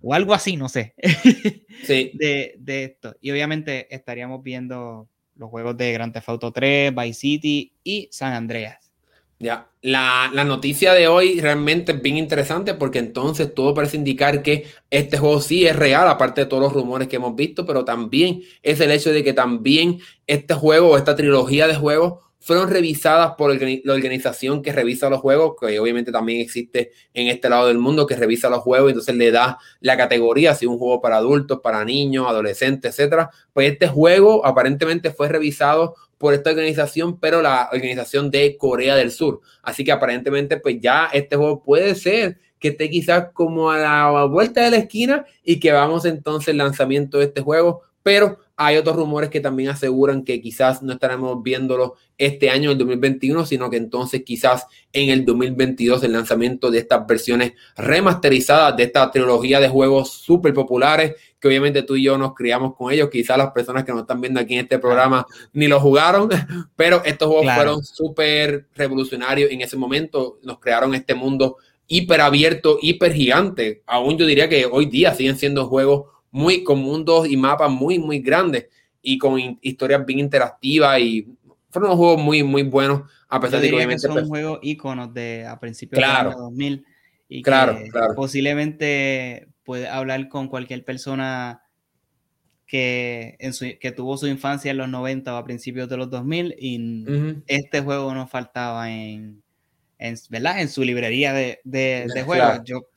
[0.00, 0.94] o algo así, no sé,
[1.84, 2.12] sí.
[2.14, 3.14] de, de, esto.
[3.20, 8.32] Y obviamente estaríamos viendo los juegos de Grand Theft Auto 3, Vice City y San
[8.32, 8.85] Andreas.
[9.38, 14.64] Ya, la, noticia de hoy realmente es bien interesante porque entonces todo parece indicar que
[14.88, 18.42] este juego sí es real, aparte de todos los rumores que hemos visto, pero también
[18.62, 23.32] es el hecho de que también este juego o esta trilogía de juegos fueron revisadas
[23.36, 27.78] por la organización que revisa los juegos, que obviamente también existe en este lado del
[27.78, 31.16] mundo, que revisa los juegos, y entonces le da la categoría, si un juego para
[31.16, 33.30] adultos, para niños, adolescentes, etcétera.
[33.52, 39.10] Pues este juego aparentemente fue revisado por esta organización, pero la organización de Corea del
[39.10, 39.40] Sur.
[39.64, 44.24] Así que aparentemente, pues ya este juego puede ser que esté quizás como a la
[44.26, 48.94] vuelta de la esquina y que vamos entonces lanzamiento de este juego, pero hay otros
[48.94, 53.78] rumores que también aseguran que quizás no estaremos viéndolo este año, el 2021, sino que
[53.78, 59.68] entonces quizás en el 2022 el lanzamiento de estas versiones remasterizadas de esta trilogía de
[59.68, 63.82] juegos súper populares, que obviamente tú y yo nos criamos con ellos, quizás las personas
[63.82, 66.28] que nos están viendo aquí en este programa ni lo jugaron,
[66.76, 71.56] pero estos juegos fueron súper revolucionarios en ese momento, nos crearon este mundo
[71.88, 76.80] hiper abierto, hiper gigante, aún yo diría que hoy día siguen siendo juegos muy con
[76.80, 78.66] mundos y mapas muy, muy grandes
[79.02, 81.28] y con historias bien interactivas y
[81.70, 84.02] fueron unos juegos muy, muy buenos, a pesar de que obviamente...
[84.02, 86.86] son pues juegos íconos de a principios claro, del año 2000
[87.28, 88.14] y claro, que claro.
[88.14, 91.62] posiblemente puede hablar con cualquier persona
[92.66, 96.10] que, en su, que tuvo su infancia en los 90 o a principios de los
[96.10, 99.42] 2000 y este juego no faltaba en,
[99.98, 100.60] en, ¿verdad?
[100.60, 102.60] en su librería de, de, de juegos.
[102.64, 102.88] Yo,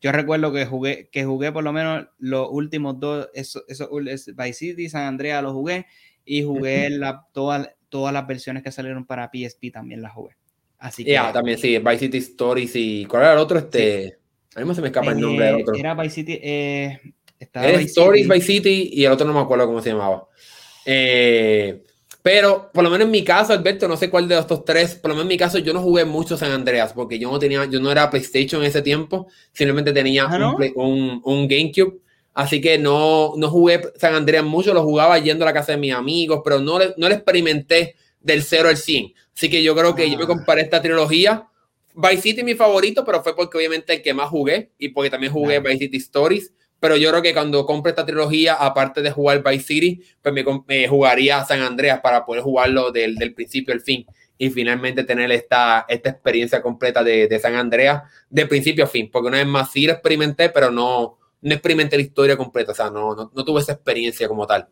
[0.00, 4.52] yo recuerdo que jugué, que jugué por lo menos los últimos dos, eso, eso, Vice
[4.52, 5.86] City, San Andreas los jugué
[6.24, 10.36] y jugué la, todas, todas las versiones que salieron para PSP también las jugué.
[10.78, 11.12] Así que.
[11.12, 13.04] Ya, también sí, Vice City Stories y.
[13.06, 13.58] ¿Cuál era el otro?
[13.58, 14.18] Este.
[14.54, 15.74] A mí se me escapa el nombre del otro.
[15.74, 16.38] Era Vice City.
[16.42, 17.00] Eh,
[17.38, 20.26] estaba Stories Vice City y el otro no me acuerdo cómo se llamaba.
[20.84, 21.82] Eh,
[22.28, 25.08] pero por lo menos en mi caso, Alberto, no sé cuál de estos tres, por
[25.08, 27.64] lo menos en mi caso, yo no jugué mucho San Andreas porque yo no tenía,
[27.64, 30.26] yo no era PlayStation en ese tiempo, simplemente tenía
[30.74, 32.00] un, un, GameCube.
[32.34, 35.78] Así que no, no jugué San Andreas mucho, lo jugaba yendo a la casa de
[35.78, 39.14] mis amigos, pero no, no lo experimenté del 0 al 100.
[39.34, 40.26] Así que yo creo que yo me ah.
[40.26, 41.48] comparé esta trilogía.
[41.94, 45.32] Vice City mi favorito, pero fue porque obviamente el que más jugué y porque también
[45.32, 46.52] jugué Vice City Stories.
[46.80, 50.34] Pero yo creo que cuando compre esta trilogía, aparte de jugar Vice City, pues
[50.66, 54.06] me, jugaría San Andreas para poder jugarlo del, del, principio al fin
[54.36, 59.10] y finalmente tener esta, esta experiencia completa de, de, San Andreas de principio a fin.
[59.10, 62.72] Porque una vez más sí lo experimenté, pero no, no experimenté la historia completa.
[62.72, 64.68] O sea, no, no, no tuve esa experiencia como tal.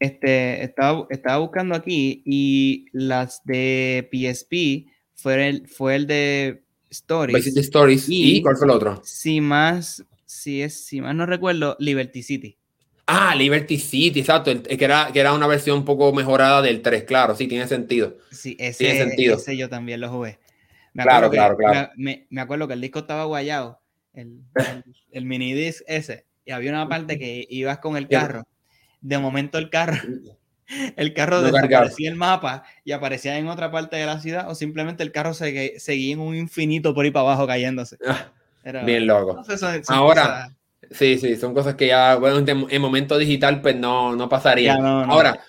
[0.00, 7.56] Este, estaba, estaba buscando aquí y las de PSP fue el, fue el de Stories.
[7.56, 8.06] Stories.
[8.08, 9.00] ¿Y, cuál fue el otro?
[9.04, 12.58] Si más, si es, si más no recuerdo, Liberty City.
[13.06, 17.04] Ah, Liberty City, exacto, que era, que era una versión un poco mejorada del 3,
[17.04, 18.18] claro, sí, tiene sentido.
[18.30, 19.36] Sí, ese, tiene sentido.
[19.36, 20.38] ese yo también lo jugué.
[20.92, 21.90] Me claro, claro, claro.
[21.96, 23.80] Me, me, acuerdo que el disco estaba guayado,
[24.12, 24.42] el,
[25.12, 28.44] el, mini disc ese, y había una parte que ibas con el carro
[29.00, 29.96] de momento el carro,
[30.96, 34.54] el carro no desaparecía el mapa y aparecía en otra parte de la ciudad o
[34.54, 37.96] simplemente el carro se, seguía en un infinito por ahí para abajo cayéndose.
[38.64, 39.42] Ah, bien loco.
[39.88, 40.54] Ahora,
[40.90, 44.74] sí, sí, son cosas que ya, bueno, en momento digital pues no, no pasaría.
[44.74, 45.40] Ahora,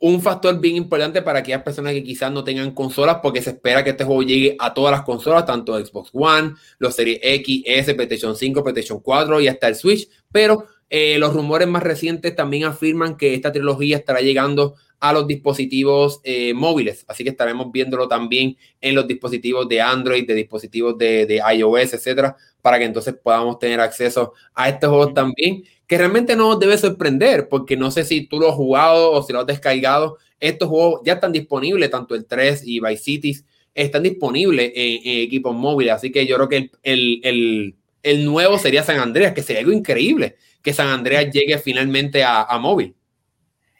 [0.00, 3.82] un factor bien importante para aquellas personas que quizás no tengan consolas, porque se espera
[3.82, 7.94] que este juego llegue a todas las consolas, tanto Xbox One, los Series X, S,
[7.94, 12.64] PlayStation 5, PlayStation 4 y hasta el Switch, pero eh, los rumores más recientes también
[12.64, 18.08] afirman que esta trilogía estará llegando a los dispositivos eh, móviles, así que estaremos viéndolo
[18.08, 23.58] también en los dispositivos de Android, de dispositivos de, iOS, etcétera, para que entonces podamos
[23.58, 28.04] tener acceso a estos juegos también, que realmente no nos debe sorprender, porque no sé
[28.04, 31.90] si tú lo has jugado o si lo has descargado, estos juegos ya están disponibles,
[31.90, 36.48] tanto el 3 y Vice Cities están disponibles en, equipos móviles, así que yo creo
[36.48, 41.30] que el, el, el nuevo sería San Andreas, que sería algo increíble que San Andreas
[41.30, 42.96] llegue finalmente a, móvil.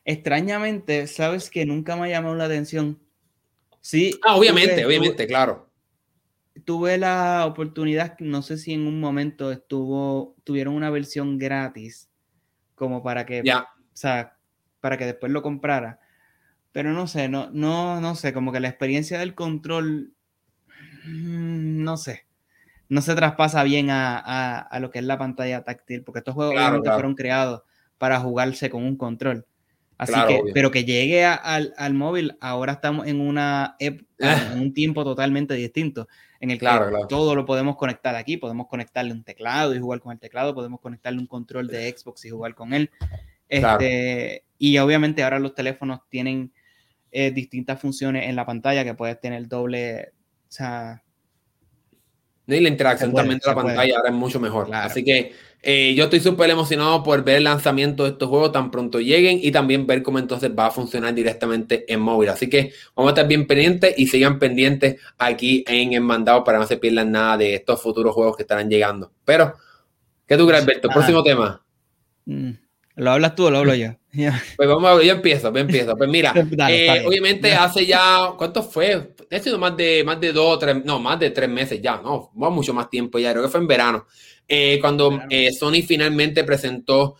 [0.05, 3.01] Extrañamente, sabes que nunca me ha llamado la atención.
[3.81, 4.21] Sí.
[4.23, 5.71] Ah, obviamente, obviamente, claro.
[6.67, 12.11] Tuve la oportunidad, no sé si en un momento estuvo, tuvieron una versión gratis,
[12.75, 13.63] como para que, ya.
[13.63, 14.37] o sea,
[14.81, 16.01] para que después lo comprara.
[16.71, 20.13] Pero no sé, no, no, no sé, como que la experiencia del control,
[21.07, 22.27] mm, no sé
[22.89, 26.55] no se traspasa bien a, lo que es la pantalla táctil, porque estos juegos
[26.85, 27.63] fueron creados
[27.99, 29.47] para jugarse con un control.
[29.97, 35.55] Así que, pero que llegue al, móvil, ahora estamos en una en un tiempo totalmente
[35.55, 36.09] distinto,
[36.41, 36.67] en el que
[37.09, 40.81] todo lo podemos conectar aquí, podemos conectarle un teclado y jugar con el teclado, podemos
[40.81, 42.91] conectarle un control de Xbox y jugar con él.
[43.49, 46.53] Este, y obviamente ahora los teléfonos tienen
[47.13, 50.13] eh, distintas funciones en la pantalla, que puedes tener doble,
[50.49, 51.04] o sea,
[52.47, 54.69] y la interacción también de la pantalla ahora es mucho mejor.
[54.75, 55.33] Así que
[55.63, 59.39] eh, yo estoy súper emocionado por ver el lanzamiento de estos juegos tan pronto lleguen
[59.43, 62.29] y también ver cómo entonces va a funcionar directamente en móvil.
[62.29, 66.59] Así que vamos a estar bien pendientes y sigan pendientes aquí en el mandado para
[66.59, 69.11] no se pierdan nada de estos futuros juegos que estarán llegando.
[69.25, 69.55] Pero,
[70.27, 70.91] ¿qué tú crees, Alberto?
[70.91, 71.65] Próximo tema.
[72.27, 72.51] Mm,
[72.97, 73.89] ¿Lo hablas tú o lo hablo yo?
[74.57, 75.97] Pues vamos a ver, yo empiezo, yo empiezo.
[75.97, 76.33] Pues mira,
[76.69, 79.14] eh, obviamente hace ya, ¿cuánto fue?
[79.35, 82.31] Ha sido más de, más de dos, tres, no, más de tres meses ya, no,
[82.41, 84.07] va mucho más tiempo ya, creo que fue en verano,
[84.47, 87.17] eh, cuando eh, Sony finalmente presentó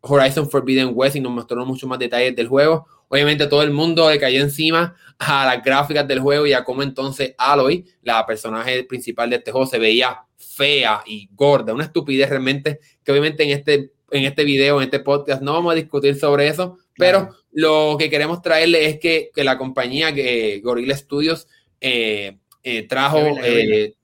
[0.00, 2.86] Horizon Forbidden West y nos mostró mucho más detalles del juego.
[3.06, 6.82] Obviamente todo el mundo le cayó encima a las gráficas del juego y a cómo
[6.82, 12.30] entonces Aloy, la personaje principal de este juego, se veía fea y gorda, una estupidez
[12.30, 16.14] realmente que obviamente en este en este video, en este podcast, no vamos a discutir
[16.16, 21.48] sobre eso, pero lo que queremos traerle es que, que la compañía que Gorilla Studios
[21.80, 23.94] eh, eh, trajo, eh,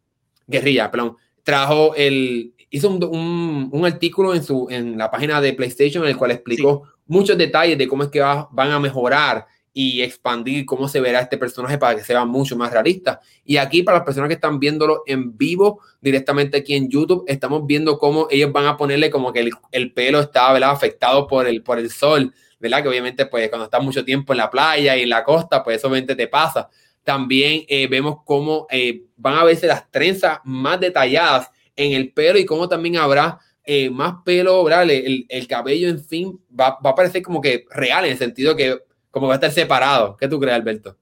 [0.46, 6.02] Guerrilla, perdón, trajo el, hizo un, un, artículo en, su, en la página de PlayStation
[6.04, 9.46] en el cual explicó muchos detalles de cómo es que van a mejorar
[9.80, 13.20] y expandir cómo se verá este personaje para que sea mucho más realista.
[13.44, 17.64] Y aquí, para las personas que están viéndolo en vivo, directamente aquí en YouTube, estamos
[17.64, 20.72] viendo cómo ellos van a ponerle como que el, pelo está ¿verdad?
[20.72, 22.82] afectado por el, por el sol, ¿verdad?
[22.82, 25.76] Que obviamente, pues cuando estás mucho tiempo en la playa y en la costa, pues
[25.76, 26.68] eso obviamente te pasa.
[27.04, 32.36] También eh, vemos cómo eh, van a verse las trenzas más detalladas en el pelo
[32.40, 34.90] y cómo también habrá eh, más pelo, ¿verdad?
[34.90, 38.56] El, el, cabello, en fin, va, va a parecer como que real en el sentido
[38.56, 40.16] que como va a estar separado.
[40.16, 40.96] ¿Qué tú crees, Alberto?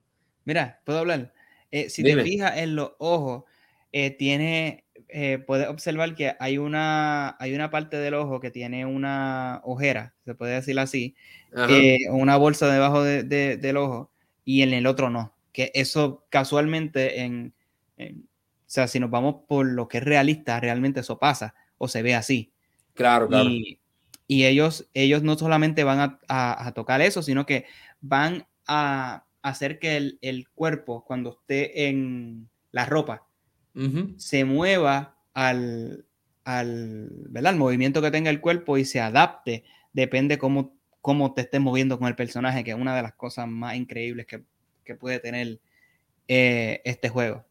[0.45, 1.33] Mira, ¿puedo hablar?
[1.71, 3.45] Eh, si te fijas en los ojos,
[3.93, 8.87] eh, tiene, eh, puedes observar que hay una, hay una parte del ojo que tiene
[8.87, 11.17] una ojera, se puede decir así,
[12.11, 14.13] una bolsa debajo del ojo,
[14.45, 15.35] y en el otro no.
[15.53, 17.55] Que eso casualmente, en,
[17.99, 22.03] o sea, si nos vamos por lo que es realista, realmente eso pasa o se
[22.03, 22.53] ve así.
[22.95, 23.49] Claro, claro.
[23.49, 23.79] Y,
[24.29, 27.67] ellos, ellos no solamente van a, tocar eso, sino que
[28.01, 33.27] van a hacer que el, cuerpo, cuando esté en la ropa,
[34.17, 36.07] se mueva al,
[36.45, 41.61] al, al movimiento que tenga el cuerpo y se adapte, depende cómo, cómo te estés
[41.61, 44.45] moviendo con el personaje, que es una de las cosas más increíbles que,
[44.95, 45.61] puede tener
[46.29, 47.45] eh, este juego.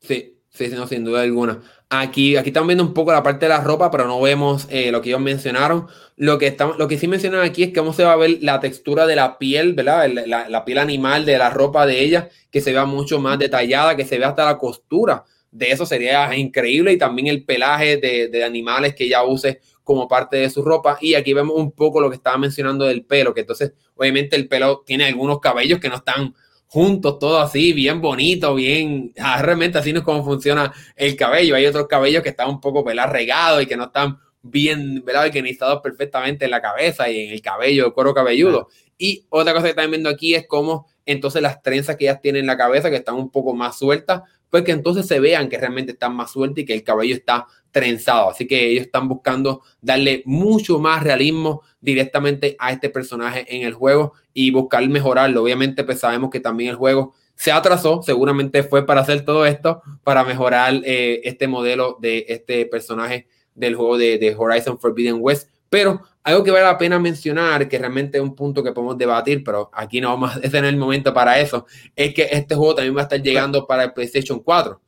[0.00, 1.62] Sí, Sí, no, sin duda alguna.
[1.88, 4.90] Aquí, aquí estamos viendo un poco la parte de la ropa, pero no vemos eh,
[4.90, 5.86] lo que ellos mencionaron.
[6.16, 8.58] Lo que, estamos, lo que sí mencionan aquí es cómo se va a ver la
[8.60, 10.08] textura de la piel, ¿verdad?
[10.26, 13.96] La, la, piel animal de la ropa de ella, que se vea mucho más detallada,
[13.96, 15.24] que se vea hasta la costura.
[15.52, 16.92] De eso sería increíble.
[16.92, 20.98] Y también el pelaje de, de animales que ella use como parte de su ropa.
[21.00, 24.48] Y aquí vemos un poco lo que estaba mencionando del pelo, que entonces, obviamente, el
[24.48, 26.34] pelo tiene algunos cabellos que no están
[26.70, 31.56] juntos, todo así, bien bonito, bien, ah, realmente así no es como funciona el cabello.
[31.56, 35.26] Hay otros cabellos que están un poco regados y que no están bien, ¿verdad?
[35.26, 38.68] Organizados perfectamente en la cabeza y en el cabello, el cuero cabelludo.
[38.96, 42.42] Y otra cosa que están viendo aquí es cómo entonces las trenzas que ellas tienen
[42.42, 45.58] en la cabeza, que están un poco más sueltas, pues que entonces se vean que
[45.58, 48.30] realmente están más sueltas y que el cabello está trenzado.
[48.30, 53.74] Así que ellos están buscando darle mucho más realismo directamente a este personaje en el
[53.74, 55.42] juego y buscar mejorarlo.
[55.42, 59.82] Obviamente, pues sabemos que también el juego se atrasó, seguramente fue para hacer todo esto,
[60.04, 65.48] para mejorar eh, este modelo de este personaje del juego de, de, Horizon Forbidden West.
[65.70, 69.42] Pero algo que vale la pena mencionar, que realmente es un punto que podemos debatir,
[69.42, 71.66] pero aquí no vamos a tener el momento para eso,
[71.96, 74.80] es que este juego también va a estar llegando para el PlayStation 4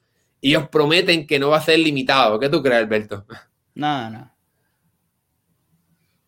[0.42, 2.38] ellos prometen que no va a ser limitado.
[2.38, 3.24] ¿Qué tú crees, Alberto?
[3.74, 4.32] No, no.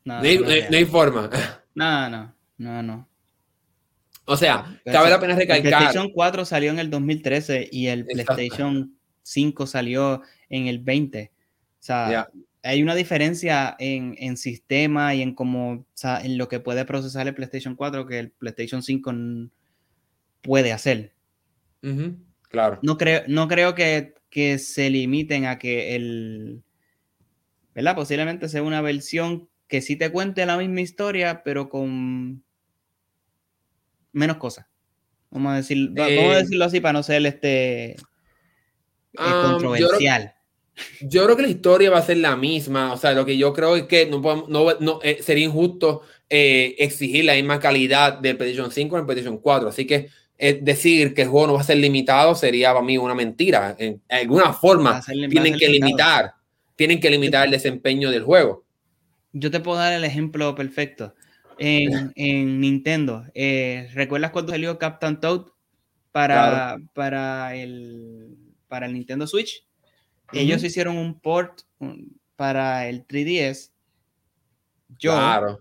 [0.05, 1.31] No, hay, forma.
[1.75, 3.09] No, no, no, no.
[4.27, 5.57] O sea, cabe la pena recalcar.
[5.57, 11.33] El PlayStation 4 salió en el 2013 y el PlayStation 5 salió en el 20.
[11.33, 12.29] O sea,
[12.62, 17.27] hay una diferencia en, sistema y en cómo, o sea, en lo que puede procesar
[17.27, 19.12] el PlayStation 4 que el PlayStation 5
[20.43, 21.12] puede hacer.
[22.55, 22.78] Claro.
[22.82, 24.14] No creo, no creo que,
[24.59, 26.62] se limiten a que el.
[27.74, 27.96] ¿Verdad?
[27.96, 32.44] Posiblemente sea una versión que sí te cuente la misma historia, pero con
[34.12, 34.66] menos cosas.
[35.30, 37.96] Vamos a, decir, vamos a eh, decirlo así para no ser este eh,
[39.18, 40.32] um, controversial.
[41.00, 42.92] Yo creo, que la historia va a ser la misma.
[42.92, 47.34] O sea, lo que yo creo es que no, no, eh, sería injusto exigir la
[47.34, 49.68] misma calidad del PlayStation 5 en el PlayStation 4.
[49.68, 50.09] Así que
[50.39, 53.76] decir que el juego no va a ser limitado sería para mí una mentira.
[53.78, 56.35] En, alguna forma tienen que limitar,
[56.76, 58.64] tienen que limitar el desempeño del juego.
[59.32, 61.14] Yo te puedo dar el ejemplo perfecto.
[61.59, 62.12] En,
[62.61, 65.47] Nintendo, eh, ¿recuerdas cuando salió Captain Toad
[66.11, 69.64] para, para, el, para el Nintendo Switch?
[70.32, 71.61] Ellos hicieron un port
[72.35, 73.70] para el 3DS.
[74.99, 75.61] Yo, claro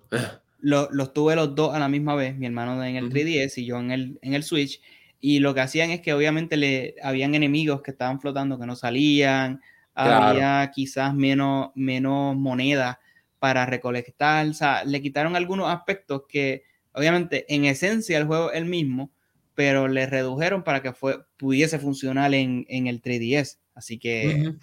[0.64, 3.80] los tuve los dos a la misma vez, mi hermano en el 3DS y yo
[3.80, 4.82] en el, en el Switch.
[5.20, 8.76] Y lo que hacían es que obviamente le habían enemigos que estaban flotando que no
[8.76, 9.62] salían,
[9.94, 13.00] había quizás menos, menos moneda
[13.40, 18.58] para recolectar, o sea, le quitaron algunos aspectos que obviamente en esencia el juego es
[18.58, 19.12] el mismo,
[19.56, 23.58] pero le redujeron para que fue, pudiese funcionar en, el 3DS.
[23.76, 24.54] Así que...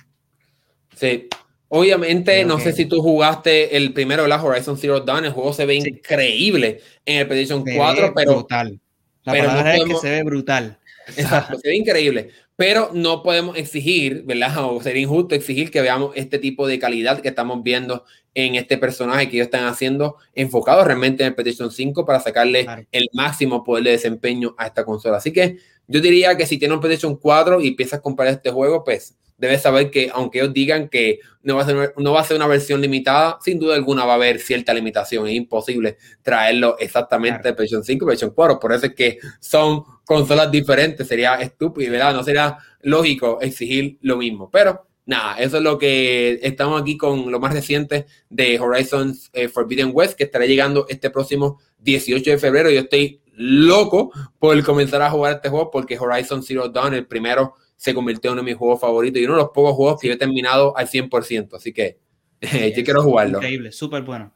[0.97, 1.29] Sí,
[1.73, 5.67] Obviamente, no sé si tú jugaste el primero, la Horizon Zero Dawn, el juego se
[5.67, 8.35] ve increíble en el PlayStation 4, pero...
[8.35, 8.81] Brutal.
[9.23, 10.79] La pero palabra es que se ve brutal.
[11.17, 14.65] Exacto, se ve increíble, pero no podemos exigir, ¿verdad?
[14.65, 18.05] O sería injusto exigir que veamos este tipo de calidad que estamos viendo
[18.35, 22.67] en este personaje que ellos están haciendo, enfocado realmente en el PlayStation 5 para sacarle
[22.93, 25.19] el máximo poder de desempeño a esta consola.
[25.19, 25.59] Así que
[25.91, 29.17] yo diría que si tienes un PlayStation 4 y empiezas a comprar este juego, pues
[29.37, 32.37] debes saber que aunque ellos digan que no va, a ser, no va a ser
[32.37, 35.27] una versión limitada, sin duda alguna va a haber cierta limitación.
[35.27, 38.61] Es imposible traerlo exactamente de PlayStation 5 PlayStation 4.
[38.61, 41.09] Por eso es que son consolas diferentes.
[41.09, 42.15] Sería estúpido, ¿verdad?
[42.15, 44.49] No sería lógico exigir lo mismo.
[44.49, 49.49] Pero nada, eso es lo que estamos aquí con lo más reciente de Horizon eh,
[49.49, 52.71] Forbidden West, que estará llegando este próximo 18 de febrero.
[52.71, 57.55] Yo estoy loco por comenzar a jugar este juego porque Horizon Zero Dawn, el primero
[57.75, 60.09] se convirtió en uno de mis juegos favoritos y uno de los pocos juegos que
[60.09, 61.55] yo he terminado al 100%.
[61.55, 61.99] Así que
[62.77, 63.39] yo quiero jugarlo.
[63.39, 64.35] Increíble, súper bueno.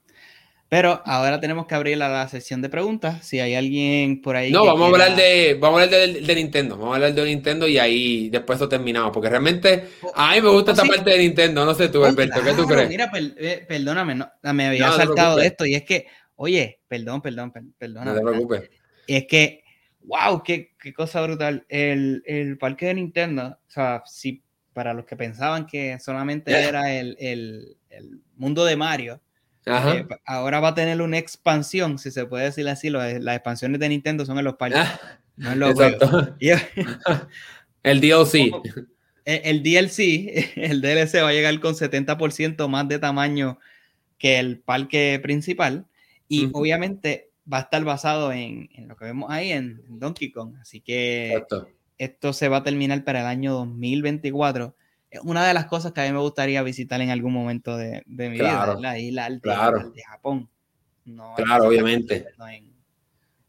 [0.70, 3.24] Pero ahora tenemos que abrir la, sección de preguntas.
[3.26, 4.50] Si hay alguien por ahí.
[4.50, 6.76] No, vamos, a hablar de, vamos a hablar de, Nintendo.
[6.76, 9.12] Vamos a hablar de Nintendo y ahí después lo terminamos.
[9.12, 11.66] Porque realmente a mí me gusta esta parte de Nintendo.
[11.66, 12.88] No sé tú, Alberto, ¿qué tú crees?
[12.88, 15.66] Mira, eh, perdóname, no, me había saltado de esto.
[15.66, 18.06] Y es que, oye, perdón, perdón, perdón.
[18.06, 18.70] No te preocupes.
[19.06, 19.64] Es que
[20.04, 21.64] wow, qué, cosa brutal.
[21.68, 24.42] El, parque de Nintendo, o sea, si
[24.72, 27.76] para los que pensaban que solamente era el,
[28.36, 29.20] mundo de Mario,
[29.66, 32.90] eh, ahora va a tener una expansión, si se puede decir así.
[32.90, 35.00] las expansiones de Nintendo son en los parques, ah,
[35.36, 35.78] no en los
[37.82, 38.52] el DLC.
[39.24, 43.58] El, DLC, el DLC va a llegar con 70% más de tamaño
[44.18, 45.86] que el parque principal.
[46.28, 50.56] Y obviamente va a estar basado en, lo que vemos ahí en, Donkey Kong.
[50.60, 51.44] Así que
[51.98, 54.74] esto se va a terminar para el año 2024.
[55.10, 58.02] Es una de las cosas que a mí me gustaría visitar en algún momento de,
[58.06, 60.48] mi vida, la isla de, Japón.
[61.36, 62.26] claro, obviamente.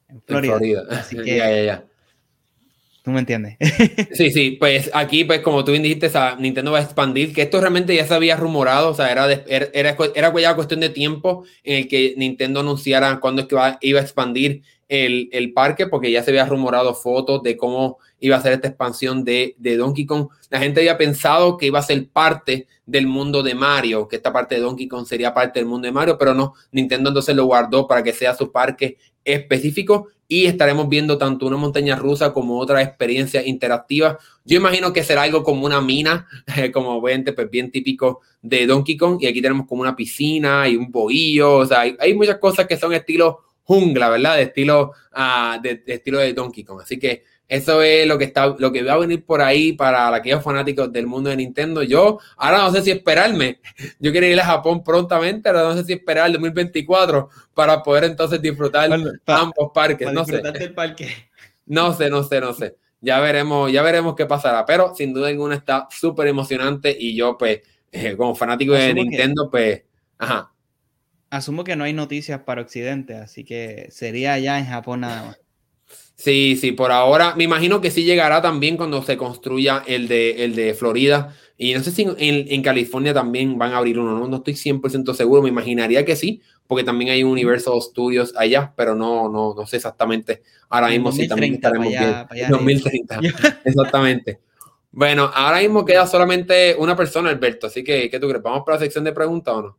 [0.07, 0.83] En, Florida.
[0.91, 1.85] Así que, ya, ya, ya.
[3.05, 3.55] ¿Tú me entiendes?
[4.13, 7.61] sí, sí, pues aquí, pues como tú bien dijiste, Nintendo va a expandir, que esto
[7.61, 11.43] realmente ya se había rumorado, o sea, era, era, era, era, ya cuestión de tiempo
[11.63, 16.11] en el que Nintendo anunciara cuándo es que iba a expandir el, el, parque, porque
[16.11, 20.07] ya se había rumorado fotos de cómo iba a ser esta expansión de, de, Donkey
[20.07, 20.29] Kong.
[20.49, 24.33] La gente había pensado que iba a ser parte del mundo de Mario, que esta
[24.33, 27.45] parte de Donkey Kong sería parte del mundo de Mario, pero no, Nintendo entonces lo
[27.45, 32.57] guardó para que sea su parque específico y estaremos viendo tanto una montaña rusa como
[32.59, 34.17] otra experiencia interactiva.
[34.43, 36.27] Yo imagino que será algo como una mina,
[36.73, 39.17] como ven, pues bien típico de Donkey Kong.
[39.21, 41.57] Y aquí tenemos como una piscina y un bohío.
[41.57, 44.37] O sea, hay, muchas cosas que son estilo jungla, ¿verdad?
[44.37, 46.81] De estilo, uh, de, de, estilo de Donkey Kong.
[46.81, 50.13] Así que eso es lo que está, lo que va a venir por ahí para
[50.13, 51.83] aquellos fanáticos del mundo de Nintendo.
[51.83, 53.59] Yo ahora no sé si esperarme.
[53.99, 58.05] Yo quiero ir a Japón prontamente, pero no sé si esperar el 2024 para poder
[58.05, 58.89] entonces disfrutar
[59.27, 60.11] ambos parques.
[60.11, 60.41] no sé.
[60.75, 61.29] parque.
[61.67, 62.75] No sé, no sé, no sé.
[63.01, 64.65] Ya veremos, ya veremos qué pasará.
[64.65, 69.49] Pero sin duda alguna está súper emocionante y yo, pues, eh, como fanático de Nintendo,
[69.51, 69.83] pues,
[70.17, 70.51] ajá.
[71.29, 75.44] Asumo que no hay noticias para Occidente, así que sería allá en Japón nada más.
[76.15, 80.45] Sí, sí, por ahora me imagino que sí llegará también cuando se construya el de,
[80.45, 81.35] el de Florida.
[81.57, 85.13] Y no sé si en, California también van a abrir uno, no, no estoy 100%
[85.13, 89.53] seguro, me imaginaría que sí, porque también hay un Universal Studios allá, pero no, no,
[89.53, 92.49] no sé exactamente ahora mismo si también estaremos bien.
[92.49, 93.19] 2030,
[93.65, 94.39] exactamente.
[94.91, 98.43] Bueno, ahora mismo queda solamente una persona, Alberto, así que, ¿qué tú crees?
[98.43, 99.77] ¿Vamos para la sección de preguntas o no?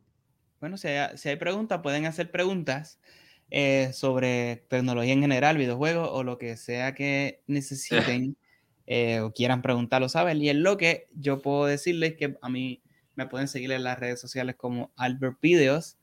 [0.59, 2.99] Bueno, si si hay preguntas, pueden hacer preguntas.
[3.49, 8.35] Eh, sobre tecnología en general, videojuegos o lo que sea que necesiten
[8.87, 10.41] eh, o quieran preguntarlo, ¿saben?
[10.41, 12.81] Y es lo que yo puedo decirles que a mí
[13.15, 15.97] me pueden seguir en las redes sociales como Albert Videos.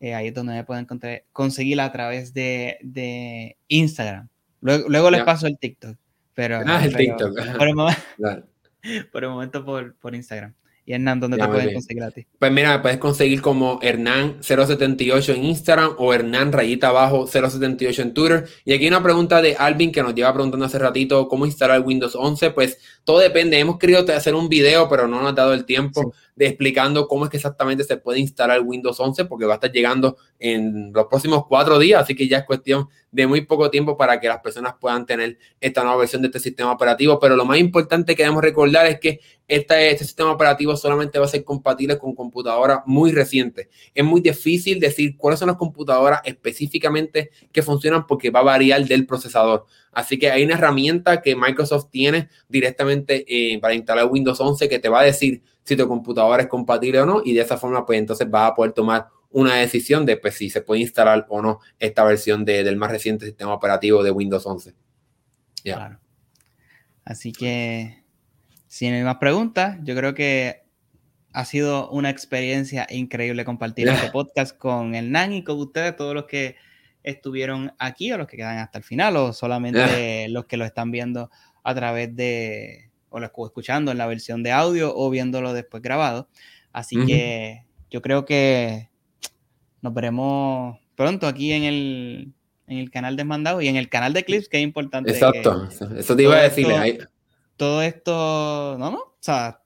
[0.00, 0.86] Eh, ahí es donde me pueden
[1.32, 4.28] conseguir a través de, Instagram.
[4.62, 5.98] Luego, les paso el TikTok.
[6.32, 7.56] Pero, ah, el TikTok.
[7.56, 8.02] Por el, momento,
[9.12, 10.54] por, el momento por, por Instagram.
[10.88, 12.24] Y Hernán, ¿dónde te pueden conseguir a ti?
[12.38, 18.44] Pues mira, puedes conseguir como Hernán078 en Instagram o Hernán rayita abajo 078 en Twitter.
[18.64, 22.14] Y aquí una pregunta de Alvin que nos lleva preguntando hace ratito cómo instalar Windows
[22.14, 22.52] 11.
[22.52, 23.56] Pues todo depende.
[23.56, 27.24] Hemos querido hacer un video, pero no nos ha dado el tiempo de explicando cómo
[27.24, 31.06] es que exactamente se puede instalar Windows 11 porque va a estar llegando en los
[31.06, 32.02] próximos cuatro días.
[32.02, 35.38] Así que ya es cuestión de muy poco tiempo para que las personas puedan tener
[35.60, 37.20] esta nueva versión de este sistema operativo.
[37.20, 41.26] Pero lo más importante que debemos recordar es que este, este sistema operativo solamente va
[41.26, 43.68] a ser compatible con computadoras muy recientes.
[43.94, 48.84] Es muy difícil decir cuáles son las computadoras específicamente que funcionan porque va a variar
[48.84, 49.64] del procesador.
[49.92, 54.78] Así que hay una herramienta que Microsoft tiene directamente eh, para instalar Windows 11 que
[54.78, 57.84] te va a decir si tu computadora es compatible o no y de esa forma
[57.84, 61.42] pues entonces vas a poder tomar una decisión de pues, si se puede instalar o
[61.42, 64.74] no esta versión del más reciente sistema operativo de Windows 11.
[65.62, 66.00] Claro.
[67.04, 68.02] Así que,
[68.66, 70.64] si no hay más preguntas, yo creo que
[71.32, 76.14] ha sido una experiencia increíble compartir este podcast con el NAN y con ustedes, todos
[76.14, 76.56] los que
[77.02, 80.90] estuvieron aquí o los que quedan hasta el final o solamente los que lo están
[80.90, 81.30] viendo
[81.66, 86.28] a través de o lo escuchando en la versión de audio o viéndolo después grabado.
[86.72, 88.88] Así que yo creo que
[89.82, 92.32] nos veremos pronto aquí en el,
[92.68, 95.10] en el canal de Mandado y en el canal de Clips, que es importante.
[95.10, 96.68] Exacto, eso te iba a decir.
[97.56, 99.60] todo esto, no, no, o sea,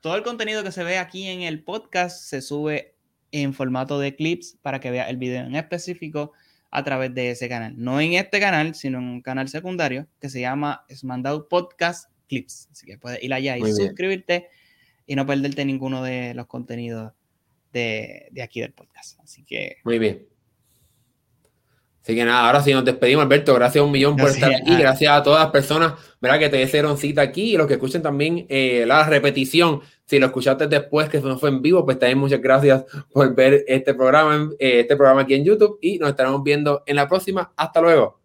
[0.00, 2.94] todo el contenido que se ve aquí en el podcast se sube
[3.30, 6.32] en formato de clips para que vea el video en específico
[6.72, 7.74] a través de ese canal.
[7.76, 12.68] No en este canal, sino en un canal secundario que se llama Smandau Podcast Clips.
[12.72, 14.48] Así que puedes ir allá y suscribirte
[15.06, 17.12] y no perderte ninguno de los contenidos
[17.74, 19.20] de, aquí del podcast.
[19.20, 19.76] Así que.
[19.84, 20.26] Muy bien.
[22.00, 23.54] Así que nada, ahora sí nos despedimos, Alberto.
[23.54, 24.74] Gracias un millón por estar aquí.
[24.74, 25.92] Gracias a todas las personas
[26.22, 26.38] ¿verdad?
[26.38, 29.82] que te hicieron cita aquí y los que escuchen también eh, la repetición.
[30.12, 32.84] Si lo escuchaste después, que no fue en vivo, pues también muchas gracias
[33.14, 36.96] por ver este programa, eh, este programa aquí en YouTube y nos estaremos viendo en
[36.96, 37.50] la próxima.
[37.56, 38.21] Hasta luego.